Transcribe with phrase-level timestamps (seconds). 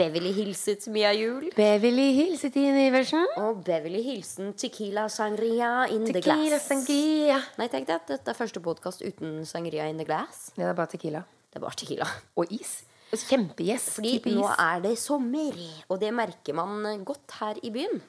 [0.00, 1.50] Beverly hilset Mia Jul.
[1.52, 3.26] Beverly Hills Tine Iversen.
[3.36, 6.68] Og Beverly Hilsen Tequila Sangria in the Tequila glass.
[6.70, 7.36] sangria.
[7.60, 10.54] Nei, tenk deg at dette er første podkast uten Sangria in the glass.
[10.54, 11.20] Ja, det er bare tequila.
[11.50, 12.08] Det er bare tequila.
[12.40, 12.78] Og is.
[13.12, 13.90] Kjempegjess.
[13.98, 14.56] Fordi type nå is.
[14.64, 15.60] er det sommer,
[15.90, 18.00] og det merker man godt her i byen.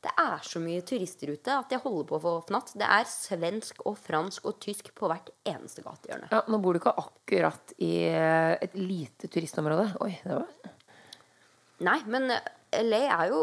[0.00, 2.76] Det er så mye turister ute at jeg holder på å få fnatt.
[2.78, 6.30] Det er svensk og fransk og tysk på hvert eneste gatehjørne.
[6.30, 9.90] Ja, nå bor du ikke akkurat i eh, et lite turistområde.
[10.06, 10.76] Oi, det var
[11.86, 13.42] Nei, men eh, LA er jo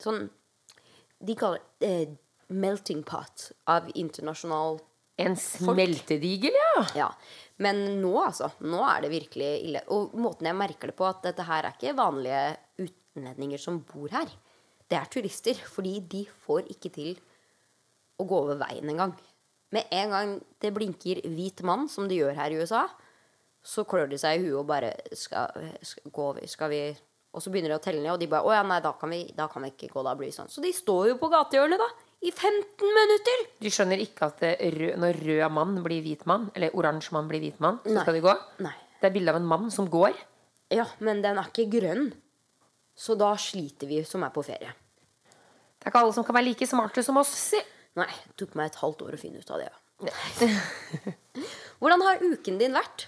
[0.00, 0.26] sånn
[1.20, 2.18] De kaller det eh,
[2.50, 4.80] melting pot av internasjonal
[5.22, 6.84] En smeltedigel, ja.
[6.96, 7.08] Ja.
[7.60, 8.48] Men nå, altså.
[8.64, 9.82] Nå er det virkelig ille.
[9.92, 12.44] Og måten jeg merker det på, at dette her er ikke vanlige
[12.86, 14.32] utlendinger som bor her.
[14.88, 15.60] Det er turister.
[15.74, 17.20] Fordi de får ikke til
[18.16, 19.12] å gå over veien engang.
[19.76, 20.32] Med en gang
[20.64, 22.86] det blinker hvit mann, som det gjør her i USA,
[23.60, 26.48] så klør de seg i huet og bare skal, skal gå over.
[26.48, 26.82] Skal vi
[27.30, 29.12] Og så begynner de å telle ned, og de bare Å ja, nei, da kan
[29.12, 30.02] vi, da kan vi ikke gå.
[30.02, 30.48] Da blir vi sånn.
[30.50, 31.86] Så de står jo på gatehjørnet, da.
[32.26, 33.44] I 15 minutter!
[33.62, 34.42] Du skjønner ikke at
[34.74, 38.02] rød, når rød mann blir hvit mann, eller oransje mann blir hvit mann, så Nei.
[38.04, 38.34] skal de gå?
[38.66, 38.74] Nei.
[39.00, 40.18] Det er bilde av en mann som går.
[40.74, 42.10] Ja, men den er ikke grønn.
[42.98, 44.74] Så da sliter vi som er på ferie.
[45.80, 47.30] Det er ikke alle som kan være like smarte som oss.
[47.54, 47.62] si.
[47.96, 49.70] Nei, det tok meg et halvt år å finne ut av det.
[50.10, 50.50] Ja.
[51.80, 53.06] Hvordan har uken din vært?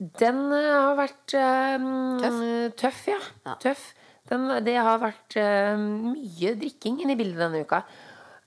[0.00, 2.38] Den eh, har vært um, Tøff?
[2.80, 3.18] Tøff, ja.
[3.44, 3.56] Ja.
[3.60, 3.82] Tøff.
[4.30, 7.82] Den, det har vært eh, mye drikking inne i bildet denne uka.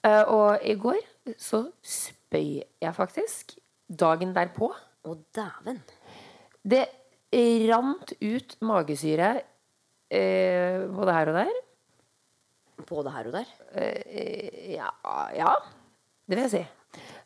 [0.03, 0.97] Uh, og i går
[1.39, 3.53] så spøy jeg faktisk.
[3.87, 4.71] Dagen derpå.
[5.03, 5.79] Å, dæven.
[6.63, 6.87] Det
[7.69, 11.63] rant ut magesyre uh, både her og der.
[12.89, 13.55] Både her og der.
[13.77, 14.89] Uh, ja,
[15.37, 15.55] ja.
[16.25, 16.67] Det vil jeg si.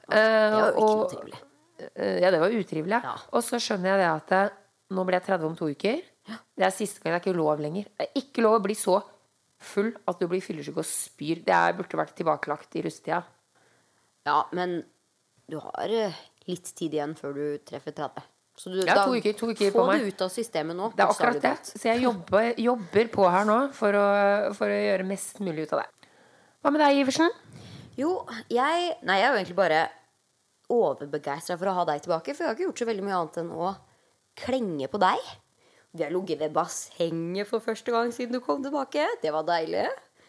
[0.08, 1.47] Det var jo ikke noe trivelig.
[1.96, 3.02] Eh, Ja, det var utrivelig.
[3.04, 3.16] Ja.
[3.34, 4.56] Og så skjønner jeg det at eh,
[4.96, 6.02] nå blir jeg 30 om to uker.
[6.58, 7.14] Det er siste gang.
[7.16, 7.86] Det er ikke lov lenger.
[7.98, 8.98] Det er ikke lov å bli så
[9.60, 11.44] full at du blir fyllesyk og spyr.
[11.46, 13.24] Det er, burde vært tilbakelagt i russetida.
[14.28, 14.82] Ja, men
[15.48, 16.18] du har eh,
[16.50, 18.26] litt tid igjen før du treffer 30.
[18.58, 20.02] Så du, Ja, to uker- to uker få på meg.
[20.02, 20.90] det ut av systemet nå.
[20.98, 21.52] Det er akkurat det.
[21.70, 24.06] Så jeg jobber, jobber på her nå for å,
[24.58, 26.10] for å gjøre mest mulig ut av det.
[26.66, 27.30] Hva med deg, Iversen?
[27.98, 29.84] Jo, jeg Nei, jeg er jo egentlig bare
[30.74, 32.34] overbegeistra for å ha deg tilbake.
[32.36, 33.74] For jeg har ikke gjort så veldig mye annet enn å
[34.38, 35.30] klenge på deg.
[35.98, 39.06] Vi har ligget ved bassenget for første gang siden du kom tilbake.
[39.24, 39.88] Det var deilig.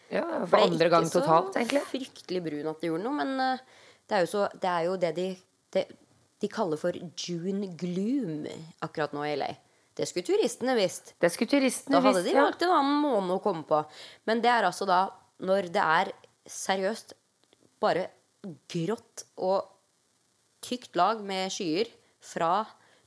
[0.09, 1.83] Ja, for Ble andre gang totalt, egentlig.
[1.83, 3.65] Ikke så Fryktelig brun at det gjorde noe, men eh,
[4.09, 5.27] det er jo, så, det, er jo det de
[5.75, 5.83] det,
[6.41, 8.47] De kaller for June gloom
[8.81, 9.51] akkurat nå i LA.
[9.99, 11.13] Det skulle turistene visst.
[11.19, 12.31] Det skulle turistene visst, Da hadde visst.
[12.31, 13.83] de valgt en annen måned å komme på.
[14.25, 15.03] Men det er altså da
[15.43, 16.13] når det er
[16.49, 17.13] seriøst
[17.83, 18.07] bare
[18.71, 19.67] grått og
[20.61, 21.89] tykt lag med skyer
[22.21, 22.65] fra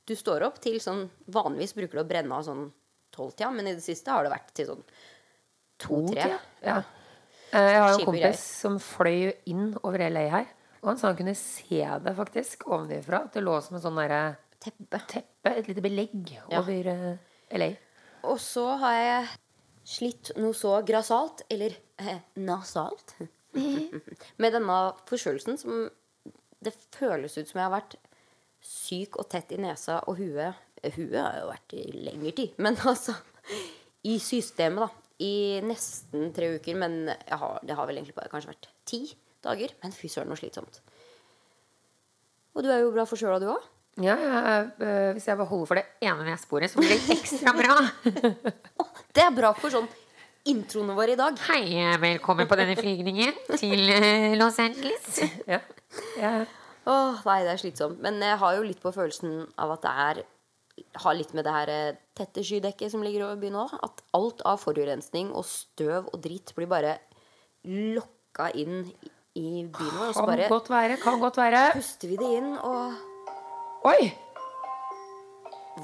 [0.08, 2.64] du står opp til sånn Vanligvis bruker du å brenne av sånn
[3.14, 4.82] tolvtida, men i det siste har det vært til sånn
[5.82, 6.38] to-tre.
[6.64, 6.78] Ja.
[7.52, 10.50] Eh, Jeg har en kompis som fløy inn over LA her.
[10.82, 13.24] Og han sa han kunne se det faktisk ovenifra.
[13.26, 14.22] At det lå som en sånn derre
[14.62, 14.98] Teppe.
[15.10, 17.70] teppe, et lite belegg over eh, LA.
[18.30, 19.30] Og så har jeg
[19.92, 23.16] slitt noe så grassat, eller eh, nasalt,
[24.42, 24.76] med denne
[25.10, 25.88] forkjølelsen som
[26.64, 27.96] det føles ut som jeg har vært
[28.62, 30.58] syk og tett i nesa og huet.
[30.82, 33.14] Huet har jo vært i lengre tid, men altså
[34.08, 34.90] I systemet, da.
[35.22, 39.04] I nesten tre uker, men jeg har, det har vel egentlig bare kanskje vært ti
[39.44, 39.74] dager.
[39.84, 40.80] Men fy søren, så slitsomt.
[42.56, 43.68] Og du er jo bra forkjøla, du òg.
[44.02, 47.52] Ja, ja, eh, hvis jeg bare holder for det ene nesebordet, så blir det ekstra
[47.54, 47.76] bra.
[49.12, 49.84] Det er bra for sånn
[50.48, 51.36] introene våre i dag.
[51.48, 55.20] Hei, velkommen på denne flygningen til eh, Los Angeles.
[55.52, 55.60] Ja.
[56.18, 56.32] Ja.
[56.88, 58.00] Åh, nei, det er slitsomt.
[58.02, 60.22] Men jeg har jo litt på følelsen av at det er
[61.04, 63.74] Har litt med det her eh, tette skydekket som ligger over byen òg.
[63.86, 66.96] At alt av forurensning og støv og dritt blir bare
[67.68, 68.80] lokka inn
[69.38, 69.70] i- byen
[70.00, 70.12] vår.
[70.16, 71.62] Kan bare godt være, kan godt være.
[71.76, 72.92] puster vi det inn, og
[73.92, 74.10] Oi!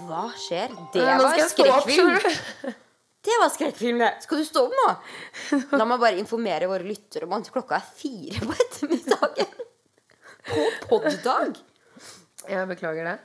[0.09, 0.75] hva skjer?
[0.93, 2.75] Det var skrekkfilm.
[3.29, 4.11] Det var skrekkfilm, det.
[4.25, 4.89] Skal du stå opp nå?
[5.77, 9.51] La meg bare informere våre lyttere om at klokka er fire på ettermiddagen.
[10.49, 11.59] På poddag.
[12.49, 13.17] Jeg beklager det.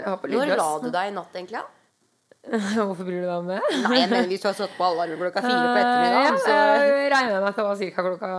[0.00, 1.60] Jeg har på Når la du deg i natt, egentlig?
[1.60, 1.66] Ja?
[2.88, 3.60] Hvorfor bryr du deg om det?
[3.86, 6.56] Nei, jeg mener hvis du har satt på alarm klokka fire på Eh, ettermiddagen, så
[6.58, 8.04] jeg regner med at det var ca.
[8.08, 8.32] klokka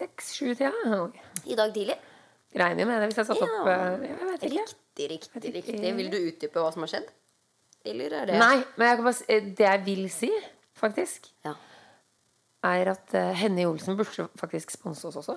[0.00, 0.72] seks-sju-tida.
[1.46, 1.96] I dag tidlig.
[2.60, 3.62] Regner med det hvis jeg satt opp Ja.
[3.62, 4.66] opp Jeg vet ikke.
[4.66, 5.94] Riktig, riktig, riktig.
[5.96, 7.08] Vil du utdype hva som har skjedd?
[7.84, 10.30] Eller er det Nei, men jeg bare, eh, det jeg vil si,
[10.76, 11.54] faktisk, Ja.
[12.64, 15.36] er at uh, Henny Olsen burde faktisk sponse oss også.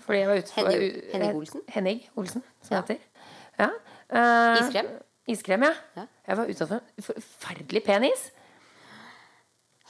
[0.00, 1.60] Fordi jeg var ute for Henny- Henning Olsen?
[1.68, 2.80] Henning Olsen, som Ja.
[2.82, 2.98] heter.
[3.58, 3.68] Ja.
[4.10, 4.86] Uh, Iskrem?
[5.28, 5.72] Iskrem, ja.
[5.96, 6.06] Ja.
[6.28, 8.30] Jeg var utsatt for en forferdelig pen is.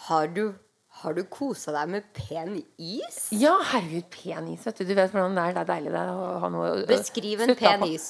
[0.09, 0.55] Har du,
[1.03, 3.29] har du kosa deg med pen is?
[3.33, 4.65] Ja, herregud, pen is.
[4.67, 4.85] Vet du.
[4.89, 5.53] du vet hvordan det er.
[5.59, 8.09] Det er deilig det, å ha noe Beskriv en pen is.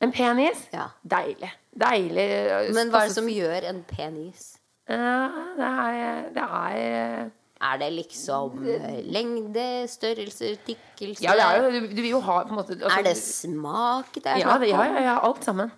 [0.00, 0.62] En penis?
[0.72, 0.88] Ja.
[1.04, 1.50] Deilig.
[1.76, 2.30] Deilig.
[2.74, 4.54] Men hva er det som gjør en penis?
[4.90, 7.28] Uh, det er, det er
[7.60, 11.22] Er det liksom eh, lengde, størrelse, tykkelse?
[11.22, 13.16] Ja, det er jo Du, du vil jo ha på en måte altså, Er det
[13.20, 15.70] smak det er ja, det, ja, ja, ja, alt sammen.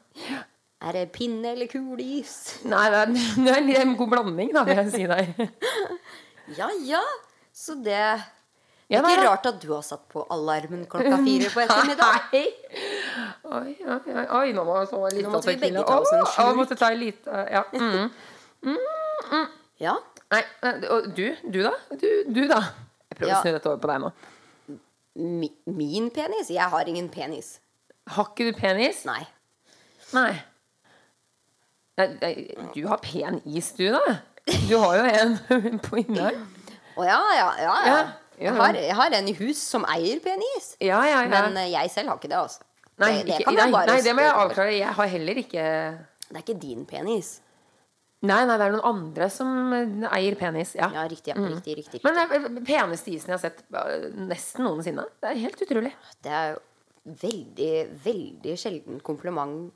[0.80, 2.62] Er det pinne eller kuleis?
[2.64, 3.12] Nei, det er,
[3.66, 5.26] det er en god blanding, da, vil jeg si der.
[6.58, 7.02] Ja, ja.
[7.54, 7.98] Så det
[8.92, 12.26] Det er ikke rart at du har satt på alarmen klokka fire på ettermiddag.
[12.32, 12.42] Nei.
[13.52, 16.22] Oi, oi, oi, oi, nå må få litt Nå måtte vi begge ta oss en
[16.26, 16.44] slurk.
[16.44, 17.62] åh, måtte ta litt, lite, ja.
[17.72, 18.76] Mm.
[19.82, 19.96] Ja.
[20.32, 20.42] Nei,
[20.92, 21.72] og du, du da?
[21.90, 22.60] Du, du da?
[23.12, 23.40] Jeg prøver Ja.
[23.40, 24.12] å snu dette over på deg nå.
[25.40, 26.48] Mi, min penis?
[26.52, 27.54] Jeg har ingen penis.
[28.12, 29.02] Har ikke du penis?
[29.08, 29.20] Nei.
[30.12, 30.32] Nei.
[32.00, 32.32] Nei,
[32.74, 34.00] Du har pen is, du, da.
[34.68, 36.38] Du har jo en på innlag.
[36.96, 37.48] Å oh, ja, ja.
[37.60, 37.74] ja.
[37.86, 38.00] Ja, ja,
[38.42, 40.72] Jeg, har, jeg har en i hus som eier penis.
[40.82, 41.30] Ja, ja, ja.
[41.32, 42.66] Men eh, jeg selv har ikke det, altså.
[43.02, 44.74] Nei, det, det ikke, nei, nei, det må jeg avklare.
[44.76, 45.62] Jeg har heller ikke
[46.28, 47.30] Det er ikke din penis.
[48.22, 50.76] Nei, nei, det er noen andre som eh, eier penis.
[50.78, 50.90] Ja.
[50.94, 51.32] Ja, riktig.
[51.34, 51.40] Ja.
[51.42, 52.02] Riktig, riktig, riktig.
[52.06, 55.06] Men det er den peneste isen jeg har sett eh, nesten noensinne.
[55.22, 55.94] Det er helt utrolig.
[56.22, 56.60] Det er jo
[57.24, 57.72] veldig,
[58.04, 59.72] veldig sjelden kompliment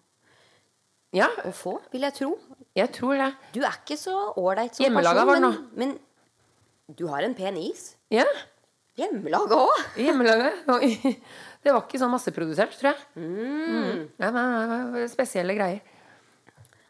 [1.17, 2.29] Ja, å få, vil jeg tro.
[2.77, 3.31] jeg tror det.
[3.57, 5.97] Du er ikke så ålreit som person, men, men
[6.95, 7.97] du har en pen is.
[8.15, 8.27] Ja,
[8.97, 9.83] Hjemmelaga òg!
[10.01, 10.63] Hjemmelaget.
[11.67, 13.01] Det var ikke sånn masseprodusert, tror jeg.
[13.19, 14.03] Mm.
[14.23, 15.81] Ja, nei, det var spesielle greier.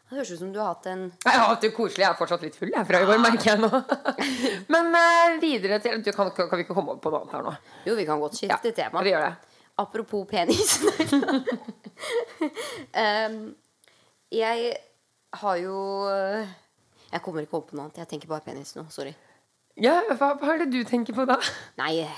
[0.07, 2.03] Det høres ut som du har hatt en Jeg har hatt det koselig.
[2.05, 3.81] Jeg er fortsatt litt full jeg, fra i går, merker jeg nå.
[4.75, 7.43] Men uh, videre til du, kan, kan vi ikke komme over på noe annet her
[7.49, 7.55] nå?
[7.89, 9.01] Jo, vi kan godt Ja, skifte tema.
[9.03, 9.33] vi gjør det.
[9.81, 10.77] Apropos penis.
[12.93, 13.41] um,
[14.41, 14.71] jeg
[15.41, 15.75] har jo
[16.07, 17.99] Jeg kommer ikke opp på noe annet.
[18.05, 18.85] Jeg tenker bare penis nå.
[18.93, 19.11] Sorry.
[19.77, 21.37] Ja, hva, hva er det du tenker på da?
[21.81, 21.99] Nei,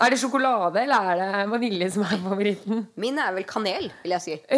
[0.00, 2.86] Er det sjokolade, eller er det vanilje som er favoritten?
[2.96, 4.36] min er vel kanel, vil jeg si.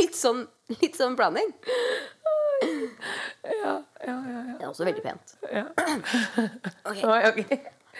[0.00, 0.42] litt sånn
[0.80, 1.50] Litt sånn blanding.
[2.62, 3.72] Ja,
[4.06, 4.42] ja, ja.
[4.56, 5.34] Det er også veldig pent.
[5.52, 5.64] ja.
[6.90, 7.06] Okay.
[7.06, 7.40] Oi, ok.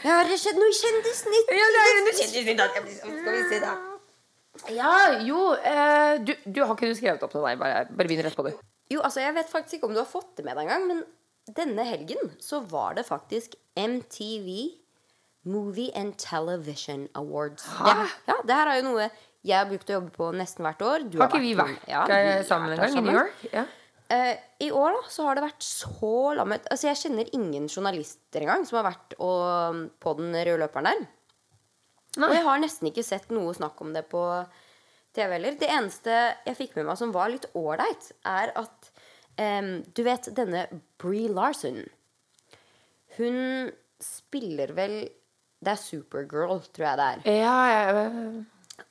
[0.02, 1.50] Ja, har det skjedd noe Kjendisnytt?
[1.52, 3.72] Ja, det er noe Skal vi se, da.
[4.72, 4.92] Ja,
[5.24, 7.44] jo eh, du, du Har ikke du skrevet opp noe?
[7.46, 8.52] Nei, bare, bare begynn rett på, du.
[8.92, 11.02] Jo, altså, jeg vet faktisk ikke om du har fått det med deg engang, men
[11.56, 14.78] denne helgen så var det faktisk MTV
[15.48, 17.64] Movie and Television Awards.
[17.66, 17.94] Det,
[18.30, 19.08] ja, det her er jo noe
[19.42, 21.06] jeg har brukt å jobbe på nesten hvert år.
[21.10, 22.92] Du Har ikke vi vært Ja, vi sammen en gang?
[22.94, 23.16] I New.
[23.16, 23.40] York?
[23.50, 23.64] Ja.
[24.12, 26.68] Uh, I år da, så har det vært så lammet.
[26.70, 31.02] Altså, jeg kjenner ingen journalister engang som har vært og, på den røde løperen der.
[32.20, 32.28] Nei.
[32.28, 34.22] Og jeg har nesten ikke sett noe snakk om det på
[35.16, 35.56] TV heller.
[35.60, 38.92] Det eneste jeg fikk med meg som var litt ålreit, er at
[39.40, 40.66] um, Du vet denne
[41.02, 41.82] Bree Larson.
[43.18, 43.70] Hun
[44.02, 44.96] spiller vel
[45.62, 47.20] Det er Supergirl, tror jeg det er.
[47.42, 48.46] Ja, jeg,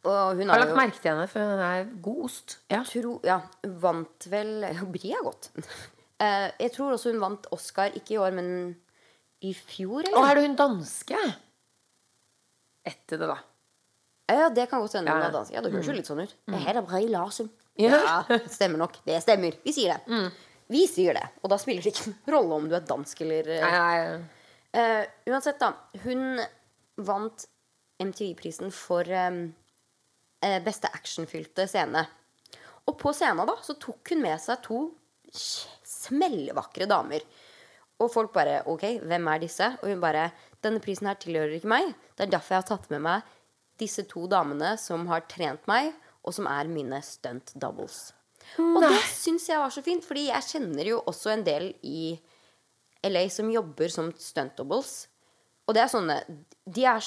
[0.08, 2.60] Og hun har har lagt jo merke til henne, for hun er god ost.
[2.72, 2.84] Ja.
[2.88, 3.42] tro, ja,
[3.82, 4.54] vant vel
[4.94, 5.52] Brie er godt.
[5.58, 8.52] uh, jeg tror også hun vant Oscar, ikke i år, men
[9.42, 11.18] i fjor, Og er det hun danske?
[12.86, 13.38] Etter det, da.
[14.38, 15.44] Ja, det kan godt hende Ja.
[15.52, 16.36] Ja, det høres jo litt sånn ut.
[16.48, 17.50] Det her er Brie Larsen.
[17.80, 17.98] Ja.
[18.30, 19.00] Ja, stemmer nok.
[19.06, 19.56] Det stemmer.
[19.66, 20.20] Vi sier det.
[20.72, 21.24] Vi sier det.
[21.44, 24.22] Og da spiller det ikke noen rolle om du er dansk eller nei, Nei, nei,
[24.72, 25.74] Uh, uansett, da.
[26.06, 26.40] Hun
[27.04, 27.44] vant
[28.00, 29.42] MTV-prisen for um,
[30.40, 32.06] eh, beste actionfylte scene.
[32.88, 34.86] Og på scenen da, så tok hun med seg to
[35.36, 37.26] smellvakre damer.
[38.02, 39.68] Og folk bare OK, hvem er disse?
[39.82, 40.30] Og hun bare
[40.62, 41.88] Denne prisen her tilhører ikke meg.
[42.16, 43.30] Det er derfor jeg har tatt med meg
[43.82, 48.12] disse to damene som har trent meg, og som er mine stunt doubles.
[48.62, 52.14] Og det syns jeg var så fint, fordi jeg kjenner jo også en del i
[53.08, 54.96] LA som jobber som stunt doubles.
[55.68, 56.24] Og det er sånne
[56.66, 57.06] De er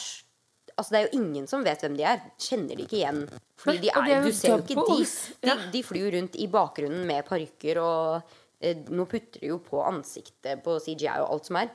[0.75, 2.23] Altså, det er jo ingen som vet hvem de er.
[2.41, 3.21] Kjenner de ikke igjen.
[3.63, 5.05] Fordi er er, du ser jo ikke de.
[5.47, 9.85] De, de flyr rundt i bakgrunnen med parykker, og eh, nå putter de jo på
[9.87, 11.71] ansiktet på CGI og alt som er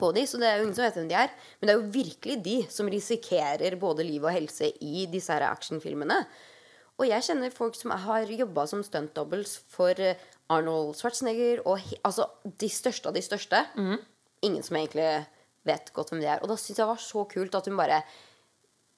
[0.00, 1.32] på de, så det er jo ingen som vet hvem de er.
[1.60, 5.46] Men det er jo virkelig de som risikerer både liv og helse i disse her
[5.48, 6.20] actionfilmene.
[7.00, 10.20] Og jeg kjenner folk som har jobba som stunt doubles for eh,
[10.54, 13.64] Arnold Schwarzenegger og altså de største av de største.
[14.46, 15.08] Ingen som egentlig
[15.66, 16.42] vet godt hvem de er.
[16.44, 18.02] Og da syns jeg det var så kult at hun bare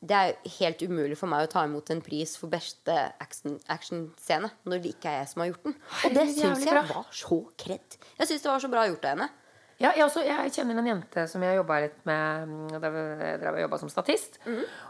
[0.06, 3.56] Det er jo helt umulig for meg å ta imot en pris for beste action-
[3.72, 5.76] actionscene når det ikke er jeg som har gjort den.
[6.04, 7.96] Og det syns jeg var så kred.
[8.18, 9.28] Jeg syns det var så bra gjort av henne.
[9.76, 13.64] Ja, jeg, også, jeg kjenner en jente som jeg jobba litt med mm, da jeg
[13.66, 14.38] jobba som statist.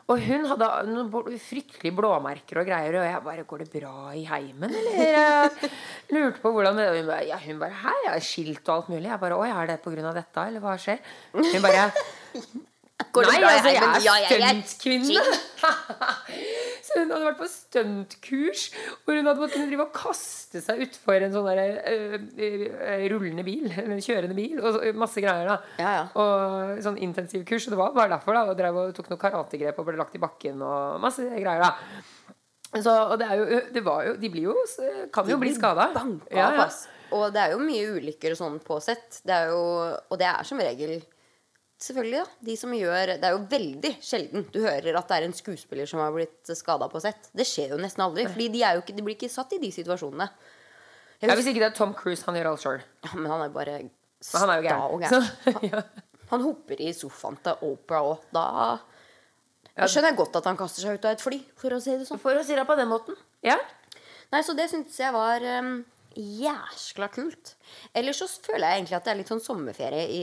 [0.07, 4.23] Og hun hadde noen fryktelig blåmerker og greier, og jeg bare 'Går det bra i
[4.29, 5.51] heimen, eller?'
[6.15, 7.75] Lurte på hvordan det Hun bare, ja, hun bare
[8.07, 9.11] jeg er skilt og alt mulig'.
[9.11, 11.03] Jeg bare 'Å er det på grunn av dette, eller hva skjer?'
[11.35, 11.91] Hun bare
[12.97, 15.23] Går Nei, altså, jeg er Ja, jeg er stuntkvinne.
[16.87, 18.63] så hun hadde vært på stuntkurs
[19.05, 22.15] hvor hun hadde måttet drive og kaste seg utfor en sånn der, øh,
[22.47, 23.69] øh, rullende bil.
[23.83, 24.57] en kjørende bil.
[24.63, 25.59] Og så, masse greier, da.
[25.81, 26.05] Ja, ja.
[26.17, 27.69] Og sånn intensivkurs.
[27.69, 28.47] Og det var bare derfor, da.
[28.49, 31.75] Og drev og tok noen karategrep og ble lagt i bakken og masse greier, da.
[32.73, 34.55] Så, og det er jo, det var jo De blir jo
[35.15, 35.87] Kan jo bli skada.
[36.33, 36.67] Ja, ja.
[37.15, 39.21] Og det er jo mye ulykker og sånn på sett.
[39.25, 40.97] Det er jo, og det er som regel
[41.77, 42.45] Selvfølgelig, da.
[42.49, 45.89] De som gjør Det er jo veldig sjelden du hører at det er en skuespiller
[45.91, 47.29] som har blitt skada på sett.
[47.37, 48.25] Det skjer jo nesten aldri.
[48.31, 50.29] Fordi de, ikke, de blir ikke satt i de situasjonene.
[51.21, 52.83] Ja, husker, hvis ikke det er Tom Cruise, han gjør alt sjøl.
[53.05, 55.31] ja, men han er bare Men han er jo sta og gæren.
[55.47, 55.71] gæren.
[55.73, 55.85] Ja.
[56.33, 58.25] Han hopper i sofaen til Opera òg.
[58.35, 58.47] Da
[59.77, 61.93] jeg skjønner jeg godt at han kaster seg ut av et fly, for å si
[61.93, 62.21] det sånn.
[62.23, 63.19] For å si det på den måten.
[63.45, 63.59] Ja.
[64.33, 65.83] Nei, så det syntes jeg var um,
[66.17, 67.53] jæskla kult.
[67.95, 70.23] Ellers så føler jeg egentlig at det er litt sånn sommerferie i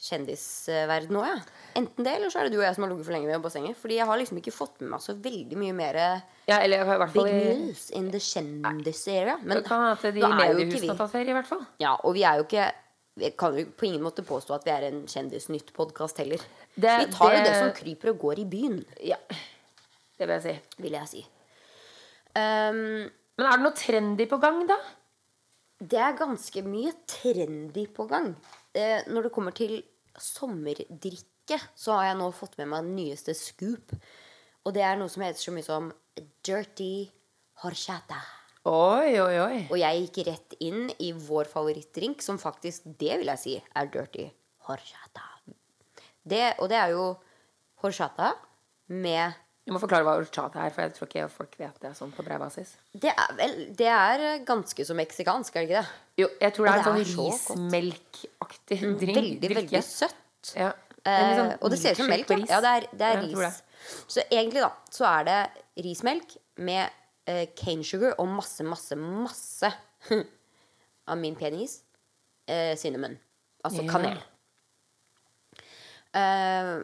[0.00, 1.36] kjendisverden nå, ja.
[1.76, 3.42] Enten det, eller så er det du og jeg som har ligget for lenge ved
[3.44, 3.76] bassenget.
[3.76, 5.98] Fordi jeg har liksom ikke fått med meg så veldig mye mer
[6.48, 9.34] ja, eller i hvert big fall i news in the kjendisera.
[9.42, 11.66] Men Det kan at de nå er jo ikke vi tatt ferie, i hvert fall.
[11.82, 12.70] Ja, og vi er jo ikke
[13.20, 16.40] Vi kan jo på ingen måte påstå at vi er en Kjendisnytt-podkast heller.
[16.74, 20.40] Det- vi tar jo det- det som kryper og går i byen, Ja, det vil
[20.40, 20.82] jeg si.
[20.82, 21.26] vil jeg si.
[22.36, 24.76] Um, Men er det noe trendy på gang, da?
[25.80, 28.36] Det er ganske mye trendy på gang.
[28.74, 29.82] Eh, når det kommer til
[30.24, 33.94] sommerdrikke, så har jeg nå fått med meg den nyeste scoop.
[34.66, 35.88] Og det er noe som heter så mye som
[36.46, 37.08] dirty
[37.62, 38.20] horchata.
[38.68, 39.58] Oi, oi, oi.
[39.72, 43.92] Og jeg gikk rett inn i vår favorittdrink, som faktisk, det vil jeg si, er
[43.92, 44.26] dirty
[44.68, 45.24] horchata.
[46.20, 47.06] Det, og det er jo
[47.80, 48.34] horchata
[48.92, 49.38] med
[49.70, 52.24] Du må forklare hva horchata er, for jeg tror ikke folk vet det sånn på
[52.26, 52.72] bred basis.
[52.90, 55.98] Det er vel Det er ganske så meksikansk, er det ikke det?
[56.18, 57.44] Jo, jeg tror det er en det sånn er så godt.
[57.54, 59.18] Mm, rismelkaktig drink.
[59.20, 60.50] Veldig, veldig søtt.
[60.58, 60.72] Ja.
[61.06, 62.32] Eh, sånn og det ser ut som melk.
[62.50, 63.60] Ja, det er, det er Ja, ris.
[64.10, 65.36] Så egentlig, da, så er det
[65.86, 66.34] rismelk
[66.66, 66.98] med
[67.30, 69.70] eh, cane sugar og masse, masse, masse
[71.14, 71.76] av min penis
[72.50, 73.14] eh, cinnamon.
[73.62, 74.18] Altså kanel.
[76.18, 76.74] Eh,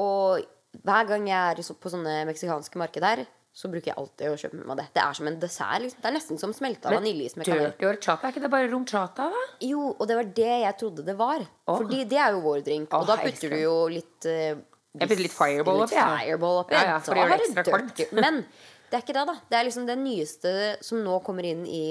[0.00, 0.48] og
[0.78, 4.68] hver gang jeg er på sånne meksikanske markeder, så bruker jeg alltid å kjøpe med
[4.70, 4.86] meg det.
[4.94, 5.82] Det er som en dessert.
[5.82, 6.00] Liksom.
[6.00, 7.72] Det er nesten som smelta vaniljeis med kanel.
[7.72, 9.40] Dirty horchata, er ikke det bare rom chata, da?
[9.66, 11.42] Jo, og det var det jeg trodde det var.
[11.66, 11.80] Oh.
[11.80, 12.94] Fordi det er jo vår drink.
[12.94, 16.06] Og da putter du jo litt uh, Jeg putter litt fireball oppi, ja.
[16.20, 18.04] Fireball opp, Ja, ja, for det har du ekstra kvalmt.
[18.16, 19.36] Men det er ikke det, da.
[19.50, 21.84] Det er liksom det nyeste som nå kommer inn i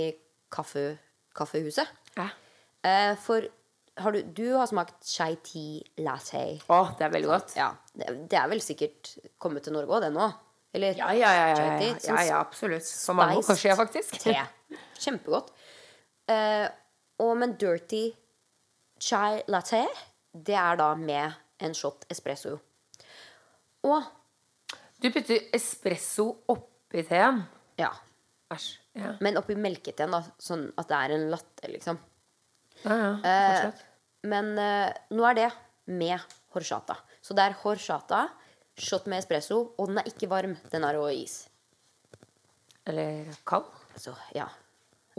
[0.51, 0.93] kaffe,
[1.35, 1.91] kaffehuset.
[2.15, 2.31] Ja.
[2.87, 3.43] Eh, for
[4.03, 6.43] har du, du har smakt chai tea latte.
[6.71, 7.55] Å, det er veldig godt.
[7.59, 10.29] Ja, det, det er vel sikkert kommet til Norge òg, det nå?
[10.77, 11.47] Eller Ja, ja, ja.
[11.49, 12.85] ja, chai ja, tea, ja, sånn ja absolutt.
[12.85, 14.19] Så mange år siden, faktisk.
[14.21, 14.35] te.
[15.01, 15.53] Kjempegodt.
[16.29, 16.67] Uh,
[17.25, 18.03] og men dirty
[19.01, 19.81] chai latte,
[20.33, 21.33] det er da med
[21.65, 22.57] en shot espresso.
[23.87, 24.03] Og
[24.99, 27.41] Du putter espresso oppi teen.
[27.79, 27.89] ja.
[28.49, 28.69] Æsj.
[28.97, 29.11] Ja.
[29.21, 30.23] Men oppi melketeen, da.
[30.41, 31.99] Sånn at det er en latte, liksom.
[32.81, 33.11] ja, ja.
[33.21, 33.61] Fortsett.
[33.61, 33.85] Fortsett.
[34.27, 35.49] Men eh, nå er det
[35.89, 36.19] med
[36.55, 36.97] horchata.
[37.21, 38.25] Så det er horchata,
[38.79, 40.55] shot med espresso, og den er ikke varm.
[40.71, 41.43] Den er over is.
[42.87, 43.67] Eller kald.
[43.99, 44.47] Så ja.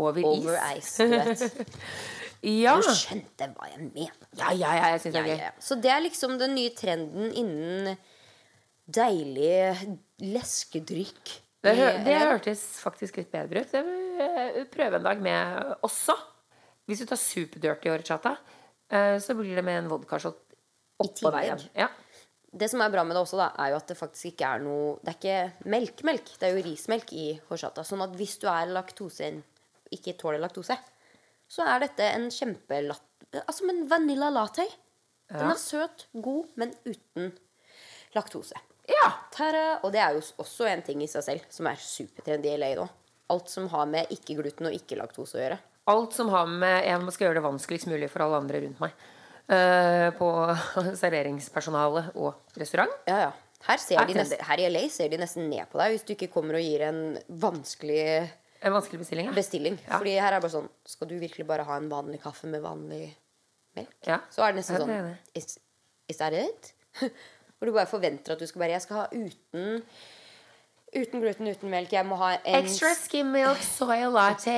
[0.01, 0.87] Over, Over is.
[0.97, 1.67] ice, du vet.
[2.41, 2.73] Ja.
[2.81, 4.15] Du skjønte hva jeg mener.
[4.39, 5.41] ja, ja, ja, jeg syns det er gøy.
[5.43, 5.51] ja.
[5.61, 7.91] Så det er liksom den nye trenden innen
[8.89, 9.91] deilig
[10.25, 11.35] leskedrykk.
[11.61, 11.75] Det,
[12.07, 13.75] det hørtes faktisk litt bedre ut.
[13.75, 16.17] Det vil jeg prøve en dag med også.
[16.89, 18.60] Hvis du tar superdirty horchata, eh,
[18.91, 20.41] så blir det med en vodkashot
[21.01, 21.89] oppå der Ja.
[22.51, 24.63] Det som er bra med det også, da, er jo at det faktisk ikke er
[24.65, 27.85] noe Det er ikke melkemelk, det er jo rismelk i horchata.
[27.87, 29.31] Sånn at hvis du er laktose
[29.95, 30.77] ikke tåler laktose,
[31.51, 33.07] så er dette en kjempelat...
[33.45, 34.67] Altså en vanilla latte.
[35.31, 37.31] Den er søt, god, men uten
[38.15, 38.59] laktose.
[38.91, 39.13] ja.
[39.31, 39.81] Tada!
[39.85, 42.75] Og det er jo også en ting i seg selv som er supertrendy i LA
[42.79, 42.87] nå.
[43.31, 45.59] Alt som har med ikke-gluten og ikke-laktose å gjøre.
[45.91, 49.07] Alt som har med Jeg skal gjøre det vanskeligst mulig for alle andre rundt meg.
[49.51, 50.27] Uh, på
[51.03, 52.93] serveringspersonale og restaurant.
[53.11, 53.31] Ja, ja.
[53.67, 56.31] Her, Er nesten, her i LA ser de nesten ned på deg hvis du ikke
[56.33, 57.01] kommer og gir en
[57.43, 58.05] vanskelig
[58.65, 59.27] En vanskelig bestilling.
[59.29, 59.35] Ja.
[59.37, 59.77] bestilling.
[59.85, 62.65] Fordi her er det bare sånn Skal du virkelig bare ha en vanlig kaffe med
[62.65, 63.11] vanlig
[63.77, 63.93] melk?
[64.09, 64.23] Ja.
[64.33, 65.13] Så er det nesten sånn.
[65.37, 65.59] Is,
[66.09, 66.73] is that it?
[67.61, 69.85] Hvor du bare forventer at du skal bare Jeg skal ha uten
[70.91, 71.93] Uten gluten, uten melk.
[71.95, 74.57] Jeg må ha en Extra skim milk, soy latte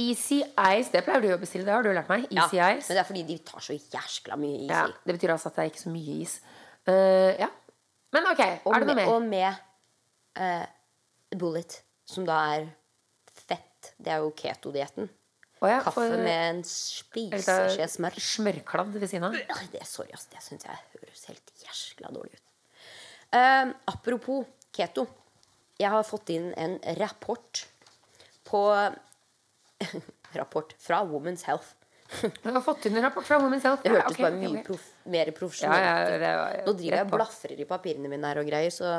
[0.00, 1.66] Easy Ice, det pleier du å bestille.
[1.68, 2.24] Det har du lært meg.
[2.32, 2.88] Ja, Ice.
[2.88, 5.58] men det er fordi de tar så jæskla mye is Ja, det betyr altså at
[5.58, 6.36] det er ikke så mye is.
[6.88, 7.48] Uh, ja.
[8.12, 9.10] Men ok, Og er det noe med, mer?
[9.12, 9.60] og med
[10.40, 11.76] uh, bullet,
[12.08, 12.66] som da er
[13.46, 13.92] fett.
[14.00, 15.10] Det er jo keto-dietten.
[15.62, 18.16] Ja, Kaffe for- med en spiseskje smør.
[18.18, 19.36] Smørkladd ved siden av.
[19.70, 20.24] Det, sorry, ass.
[20.32, 22.48] Det syns jeg høres helt jæskla dårlig ut.
[23.32, 25.06] Uh, apropos keto.
[25.80, 27.62] Jeg har fått inn en rapport
[28.48, 28.64] på
[30.40, 31.74] Rapport fra Women's Health.
[32.42, 33.82] Du har fått inn en rapport fra Women's Health.
[33.82, 34.62] Det Ja, hørtes bare mye okay.
[34.66, 36.20] prof mer Ja, profesjonelt ja, ut.
[36.20, 38.90] det Nå driver jeg og blafrer i papirene mine her og greier, så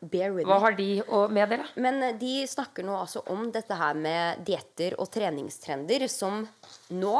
[0.00, 0.52] bear with me.
[0.52, 1.66] Hva har de å meddele?
[1.76, 6.46] Men eh, de snakker nå altså om dette her med dietter og treningstrender som
[6.96, 7.16] nå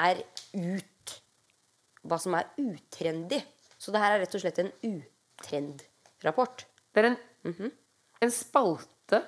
[0.00, 0.22] er
[0.54, 1.16] ut.
[2.08, 3.42] Hva som er utrendy.
[3.78, 6.64] Så det her er rett og slett en utrend-rapport.
[6.94, 7.70] Det er en, Mhm.
[8.22, 9.22] en spalte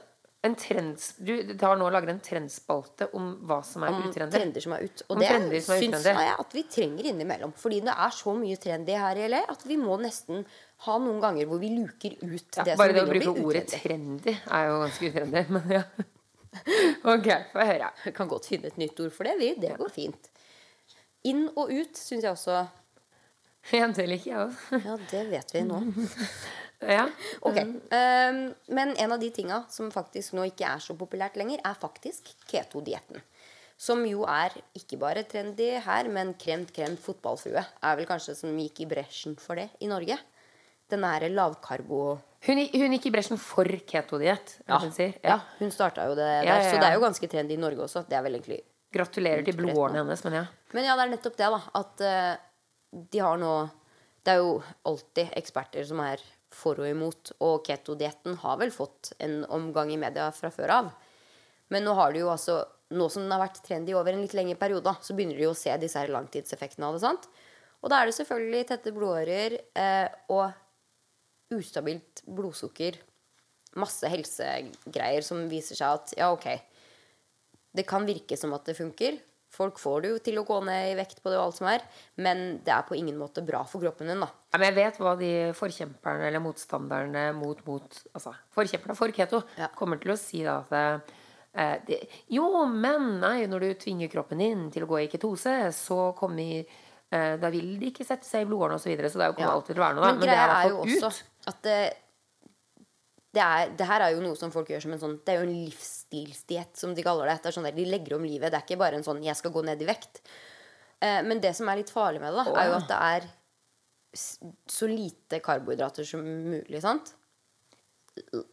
[0.45, 4.61] en trends, Du tar nå og lager en trendspalte om hva som er Om trender
[4.61, 5.03] som er ut.
[5.09, 7.55] Og Om det syns jeg at vi trenger innimellom.
[7.57, 10.45] Fordi det er så mye trendy her i LA at vi må nesten
[10.85, 12.93] ha noen ganger hvor vi luker ut Ja, det som vil bli utrendy.
[12.93, 15.45] bare det å bruke ordet trendy er jo ganske utrendy.
[15.57, 15.83] Men ja.
[17.15, 17.91] Ok, få høre.
[18.05, 19.39] Vi kan godt finne et nytt ord for det.
[19.41, 19.55] Vi.
[19.65, 20.29] Det går fint.
[21.25, 22.61] Inn og ut syns jeg også
[23.73, 24.83] Ja, det liker jeg også.
[24.85, 25.81] Ja, det vet vi nå.
[26.81, 27.07] Ja.
[27.41, 31.61] Ok, Um, Men en av de tinga som faktisk nå ikke er så populært lenger,
[31.65, 33.23] er faktisk keto-dietten.
[33.77, 38.55] Som jo er ikke bare trendy her, men kremt, kremt fotballfrue er vel kanskje som
[38.59, 40.19] gikk i bresjen for det i Norge.
[40.91, 42.19] Den her lavkarbo...
[42.45, 45.15] Hun, hun gikk i bresjen for ketodiett, Ja, hun sier.
[45.25, 47.61] ja, hun starta jo det der, Ja, ja, så det er jo ganske trendy i
[47.61, 48.05] Norge også.
[48.09, 48.61] Det er vel egentlig
[48.95, 50.45] Gratulerer til blodårene hennes, men ja.
[50.77, 51.61] Men ja, det er nettopp det, da.
[51.81, 53.55] At uh, de har nå
[54.25, 54.53] Det er jo
[54.87, 56.21] alltid eksperter som er
[56.55, 57.35] for og imot.
[57.45, 60.93] Og ketodietten har vel fått en omgang i media fra før av.
[61.73, 62.63] Men nå har det jo altså
[62.95, 65.55] Nå som den har vært trendy over en litt lengre periode, så begynner de å
[65.57, 67.01] se disse her langtidseffektene av det.
[67.03, 67.25] sant?
[67.81, 70.53] Og da er det selvfølgelig tette blodårer eh, og
[71.57, 73.01] ustabilt blodsukker.
[73.81, 76.47] Masse helsegreier som viser seg at ja, ok,
[77.75, 79.19] det kan virke som at det funker.
[79.55, 81.69] Folk får det jo til å gå ned i vekt på det og alt som
[81.71, 81.83] er,
[82.19, 84.29] men det er på ingen måte bra for kroppen din, da.
[84.53, 89.43] Ja, men jeg vet hva de forkjemperne eller motstanderne mot, mot altså, Forkjemperne for keto
[89.61, 89.69] Ja.
[89.79, 90.75] kommer til å si da at
[91.55, 92.01] eh, det,
[92.35, 96.65] Jo, men nei, når du tvinger kroppen din til å gå i ketose, så kommer
[97.15, 98.89] eh, Da vil de ikke sette seg i blodårene osv.
[98.89, 99.59] Så, videre, så det er jo kommer Ja.
[99.61, 100.03] alltid til å være noe.
[100.05, 100.11] Da.
[100.11, 101.49] Men Men, det greia er er jo fall også ut.
[101.53, 101.79] at det,
[103.35, 105.41] det, er, det her er jo noe som folk gjør som en sånn Det er
[105.43, 107.41] jo en livsstilsdiett, som de kaller det.
[107.43, 108.53] det er sånn der, de legger om livet.
[108.53, 110.21] Det er ikke bare en sånn 'jeg skal gå ned i vekt'.
[111.03, 113.29] Eh, men det som er litt farlig med det, da, er jo at det er
[114.71, 116.81] så lite karbohydrater som mulig.
[116.83, 117.15] sant?
[118.15, 118.45] Jeg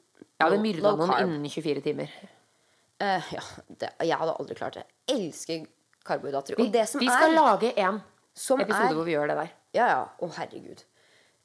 [0.41, 2.10] hadde myrda noen innen 24 timer.
[3.02, 4.86] Eh, ja, det, jeg hadde aldri klart det.
[5.08, 5.67] Jeg elsker
[6.06, 6.56] karbohydrater.
[6.58, 8.02] Vi, det vi skal er lage en
[8.60, 9.52] episode er- hvor vi gjør det der.
[9.74, 10.02] Ja, ja.
[10.20, 10.84] Å, herregud.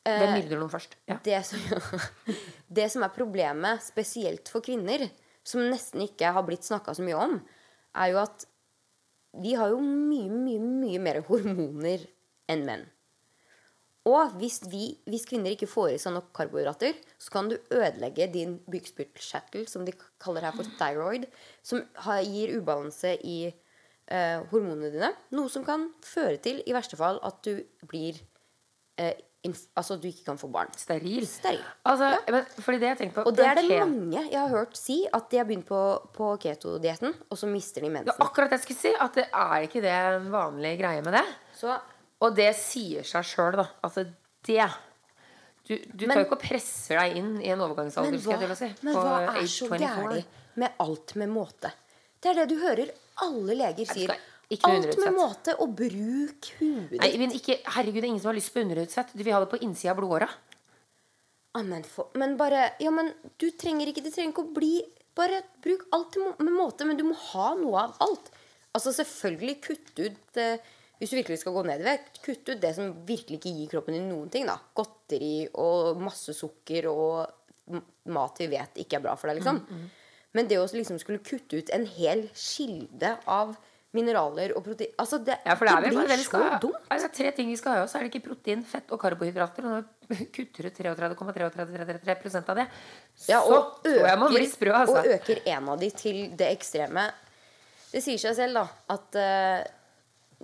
[0.07, 0.97] Hvem myrder noen først?
[1.11, 1.19] Ja.
[1.27, 1.62] det som,
[2.79, 5.09] det som er problemet, spesielt for kvinner,
[5.47, 7.38] som nesten ikke har blitt snakka så mye om,
[7.97, 8.47] er jo at
[9.42, 12.07] vi har jo mye, mye, mye mer hormoner
[12.51, 12.87] enn menn.
[14.07, 18.29] Og hvis, vi, hvis kvinner ikke får i seg nok karbohydrater, så kan du ødelegge
[18.31, 21.27] din bukspyttkjertel, som de kaller her for thyroid,
[21.66, 25.11] som har, gir ubalanse i eh, hormonene dine.
[25.35, 27.59] Noe som kan føre til, i verste fall, at du
[27.90, 28.21] blir
[29.03, 29.19] eh,
[29.76, 30.70] Altså du ikke kan få barn.
[30.76, 31.26] Steril.
[31.28, 31.62] Steril.
[31.87, 34.78] Altså, men, fordi det jeg tenker på Og det er det mange jeg har hørt
[34.78, 35.80] si, at de har begynt på,
[36.16, 38.12] på keto-dietten, og så mister de mensen.
[38.14, 38.94] Ja, akkurat jeg skulle si.
[39.00, 41.24] At det er ikke det en vanlig greie med det.
[41.59, 41.76] Så
[42.24, 43.68] Og det sier seg sjøl, da.
[43.85, 44.06] Altså,
[44.46, 44.68] det
[45.66, 48.37] Du, du Men- tar jo ikke og presser deg inn i en overgangsalder, Men hva,
[48.38, 48.68] jeg si.
[48.87, 49.78] men hva er så 24.
[49.82, 51.72] gærent med alt med måte?
[52.22, 54.12] Det er det du hører alle leger sier.
[54.68, 58.37] Alt med måte, og bruk huet Nei, men ikke, herregud, det er ingen som har
[58.38, 59.11] lyst på underutsett.
[59.16, 60.28] Du vil ha det på innsida av blodåra.
[61.56, 64.74] Ah, men, for, men bare Ja, men du trenger ikke Det trenger ikke å bli
[65.16, 68.26] Bare bruk alt må- med måte, men du må ha noe av alt.
[68.76, 70.59] Altså selvfølgelig kutt ut eh,
[71.00, 73.70] Hvis du virkelig skal gå ned i vekt, kutt ut det som virkelig ikke gir
[73.72, 74.44] kroppen din noen ting.
[74.46, 77.32] da Godteri og masse sukker og
[78.12, 79.59] mat vi vet ikke er bra for deg, liksom.
[79.66, 79.87] Mm,
[80.38, 83.56] Men det å liksom skulle kutte ut en hel kilde av
[83.96, 86.88] mineraler og protein Altså, det, Ja, det vel blir så dumt.
[86.92, 89.66] Altså, tre ting vi skal ha, i så er det ikke protein, fett og karbohydrater.
[89.66, 92.66] Og nå kutter du 33,33 av det.
[93.14, 95.00] Så Ja, og tror jeg man blir sprø, altså.
[95.00, 97.09] Og øker en av de til det ekstreme.
[97.90, 99.76] Det sier seg selv, da, at uh,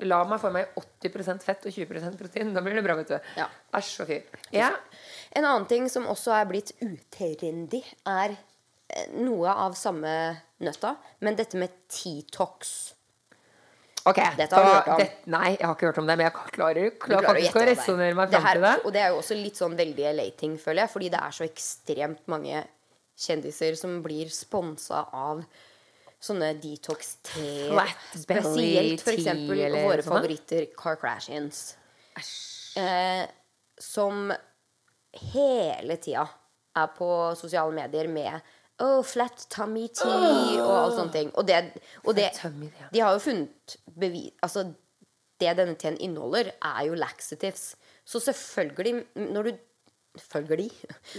[0.01, 0.73] La meg få meg
[1.05, 2.55] 80% fett og 20% protein.
[2.57, 3.19] Da blir det bra, vet du.
[3.37, 3.49] Ja.
[3.77, 4.17] Æsj og fy.
[4.57, 4.71] Ja.
[5.37, 10.15] En annen ting som også er blitt utrendy, er eh, noe av samme
[10.65, 12.95] nøtta, men dette med T-tox.
[14.05, 14.99] Ok, Dette har du da- hørt om.
[14.99, 17.67] det- nei, jeg har ikke hørt om det, men jeg klarer, klarer faktisk å er.
[17.75, 18.85] resonnere meg fram til det.
[18.85, 21.45] Og det er jo også litt sånn veldig LA-ting, føler jeg, fordi det er så
[21.49, 22.65] ekstremt mange
[23.17, 25.45] kjendiser som blir sponsa av
[26.21, 27.71] sånne detox-te.
[28.15, 31.75] Spesielt for eller våre favoritter Kardashians.
[32.77, 33.27] Eh,
[33.79, 34.33] som
[35.33, 36.29] hele tida
[36.77, 38.41] er på sosiale medier med
[38.81, 41.33] Oh, flat tummy tea og alt sånne ting.
[41.39, 41.59] Og det,
[42.07, 42.31] og det.
[42.95, 44.65] De har jo funnet bevis Altså,
[45.43, 47.75] det denne teen inneholder, er jo laxatives.
[48.05, 49.53] Så selvfølgelig, når du
[50.13, 50.71] Selvfølgelig.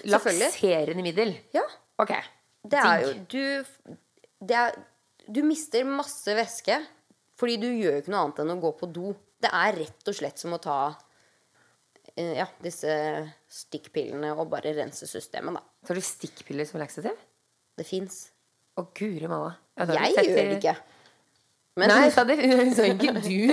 [0.05, 0.49] Selvfølgelig.
[0.51, 1.31] Lakserende middel.
[1.53, 1.63] Ja.
[1.97, 2.11] Ok.
[2.69, 3.95] Det er jo du,
[4.47, 4.75] det er,
[5.25, 6.77] du mister masse væske
[7.39, 9.15] fordi du gjør jo ikke noe annet enn å gå på do.
[9.41, 10.77] Det er rett og slett som å ta
[12.13, 12.93] eh, ja, disse
[13.51, 15.63] stikkpillene og bare rense systemet, da.
[15.89, 17.17] Tar du stikkpiller som laxativ?
[17.79, 18.25] Det fins.
[18.77, 19.55] Å, guri malla.
[19.77, 20.75] Jeg, Jeg gjør det ikke.
[21.81, 22.37] Men Nei, sa det
[22.77, 23.49] sa ikke du.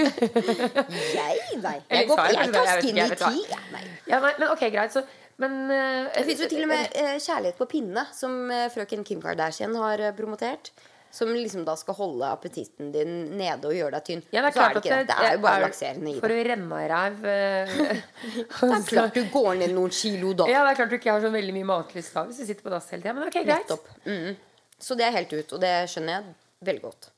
[1.16, 1.78] jeg, nei.
[1.88, 3.30] Jeg, går, jeg jeg jeg vet hva.
[3.32, 3.48] tea.
[3.48, 3.84] Ja, nei.
[4.10, 4.92] Ja, nei, men ok, greit.
[4.92, 5.04] Så,
[5.40, 9.06] men uh, Det fins jo til og med uh, Kjærlighet på pinne, som uh, frøken
[9.08, 10.72] Kim Kardashian har eh, promotert.
[11.10, 14.20] Som liksom da skal holde appetitten din nede og gjøre deg tynn.
[14.30, 15.06] ja, det er klart er det ikke det.
[15.10, 16.20] Det er jo bare lakserende i det.
[16.22, 17.72] For å renne av ræv eh,
[18.60, 20.46] Det er klart du går ned noen kilo da.
[20.50, 22.66] Ja, det er klart du ikke har så veldig mye matlyst da hvis du sitter
[22.66, 23.16] på dass hele tida.
[23.18, 23.74] Men ok, greit.
[24.06, 24.38] Mm.
[24.80, 26.36] Så det er helt ut, og det skjønner jeg
[26.70, 27.10] veldig godt.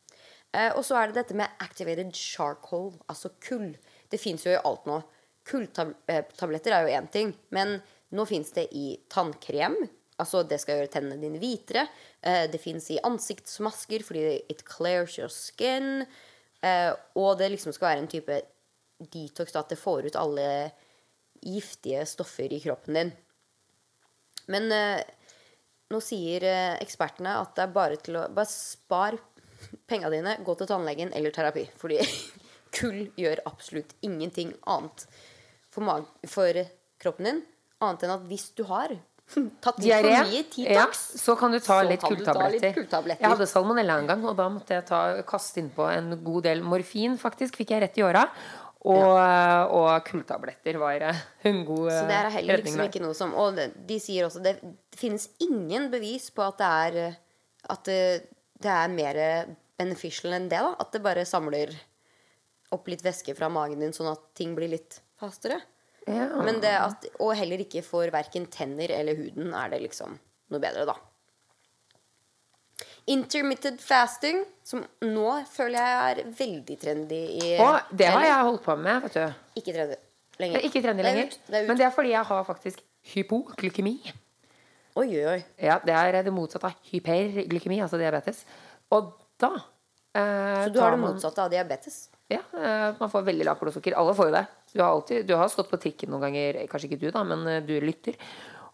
[0.53, 3.75] Eh, og så er det dette med activated charcoal, altså kull.
[4.13, 5.01] Det fins jo i alt nå.
[5.49, 7.81] Kulltabletter er jo én ting, men
[8.13, 9.77] nå fins det i tannkrem.
[10.23, 11.87] Altså det skal gjøre tennene dine hvitere.
[12.21, 16.05] Eh, det fins i ansiktsmasker fordi it clears your skin.
[16.63, 18.39] Eh, og det liksom skal være en type
[19.13, 20.47] detox, da, at det får ut alle
[21.43, 23.13] giftige stoffer i kroppen din.
[24.53, 25.03] Men eh,
[25.91, 26.47] nå sier
[26.79, 29.19] ekspertene at det er bare til å Bare spar
[29.91, 31.67] penga dine, gå til tannlegen eller terapi.
[31.79, 31.99] Fordi
[32.77, 35.07] kull gjør absolutt ingenting annet
[35.73, 36.63] for, for
[37.03, 37.43] kroppen din.
[37.83, 38.95] Annet enn at hvis du har
[39.65, 40.15] tatt Diaré.
[40.63, 42.83] Ja, så kan du ta så litt kulltabletter.
[43.19, 46.63] Jeg hadde salmonella en gang, og da måtte jeg ta, kaste innpå en god del
[46.67, 47.57] morfin, faktisk.
[47.61, 48.27] Fikk jeg rett i åra.
[48.83, 49.13] Og,
[49.79, 52.89] og kulltabletter var eh, en god Så det er eh, heller liksom der.
[52.91, 54.57] ikke noe som Og de sier også det,
[54.99, 57.21] finnes ingen bevis på at det er eh,
[57.71, 58.01] At det,
[58.59, 59.21] det er mer
[59.79, 60.59] beneficial enn det.
[60.59, 61.71] da At det bare samler
[62.75, 65.61] opp litt væske fra magen din, sånn at ting blir litt fastere.
[66.09, 66.29] Ja.
[66.43, 70.17] Men det at, og heller ikke for verken tenner eller huden er det liksom
[70.53, 70.97] noe bedre, da.
[73.11, 78.65] Intermittent fasting, som nå føler jeg er veldig trendy i Å, det har jeg holdt
[78.67, 79.45] på med, vet du.
[79.59, 79.99] Ikke trendy
[80.43, 80.59] lenger.
[80.59, 81.63] er ikke trendy Det er ut, det.
[81.69, 83.97] Men det er fordi jeg har faktisk hypoglykemi.
[85.01, 85.39] Oi, oi.
[85.63, 88.43] Ja, det er det motsatte av hyperglykemi, altså diabetes.
[88.93, 92.05] Og da eh, Så du har det motsatte av diabetes?
[92.31, 93.97] Ja, eh, man får veldig lavt blodsukker.
[93.99, 94.45] Alle får jo det.
[94.73, 97.47] Du har, alltid, du har stått på trikken noen ganger, kanskje ikke du, da, men
[97.47, 98.17] eh, du lytter.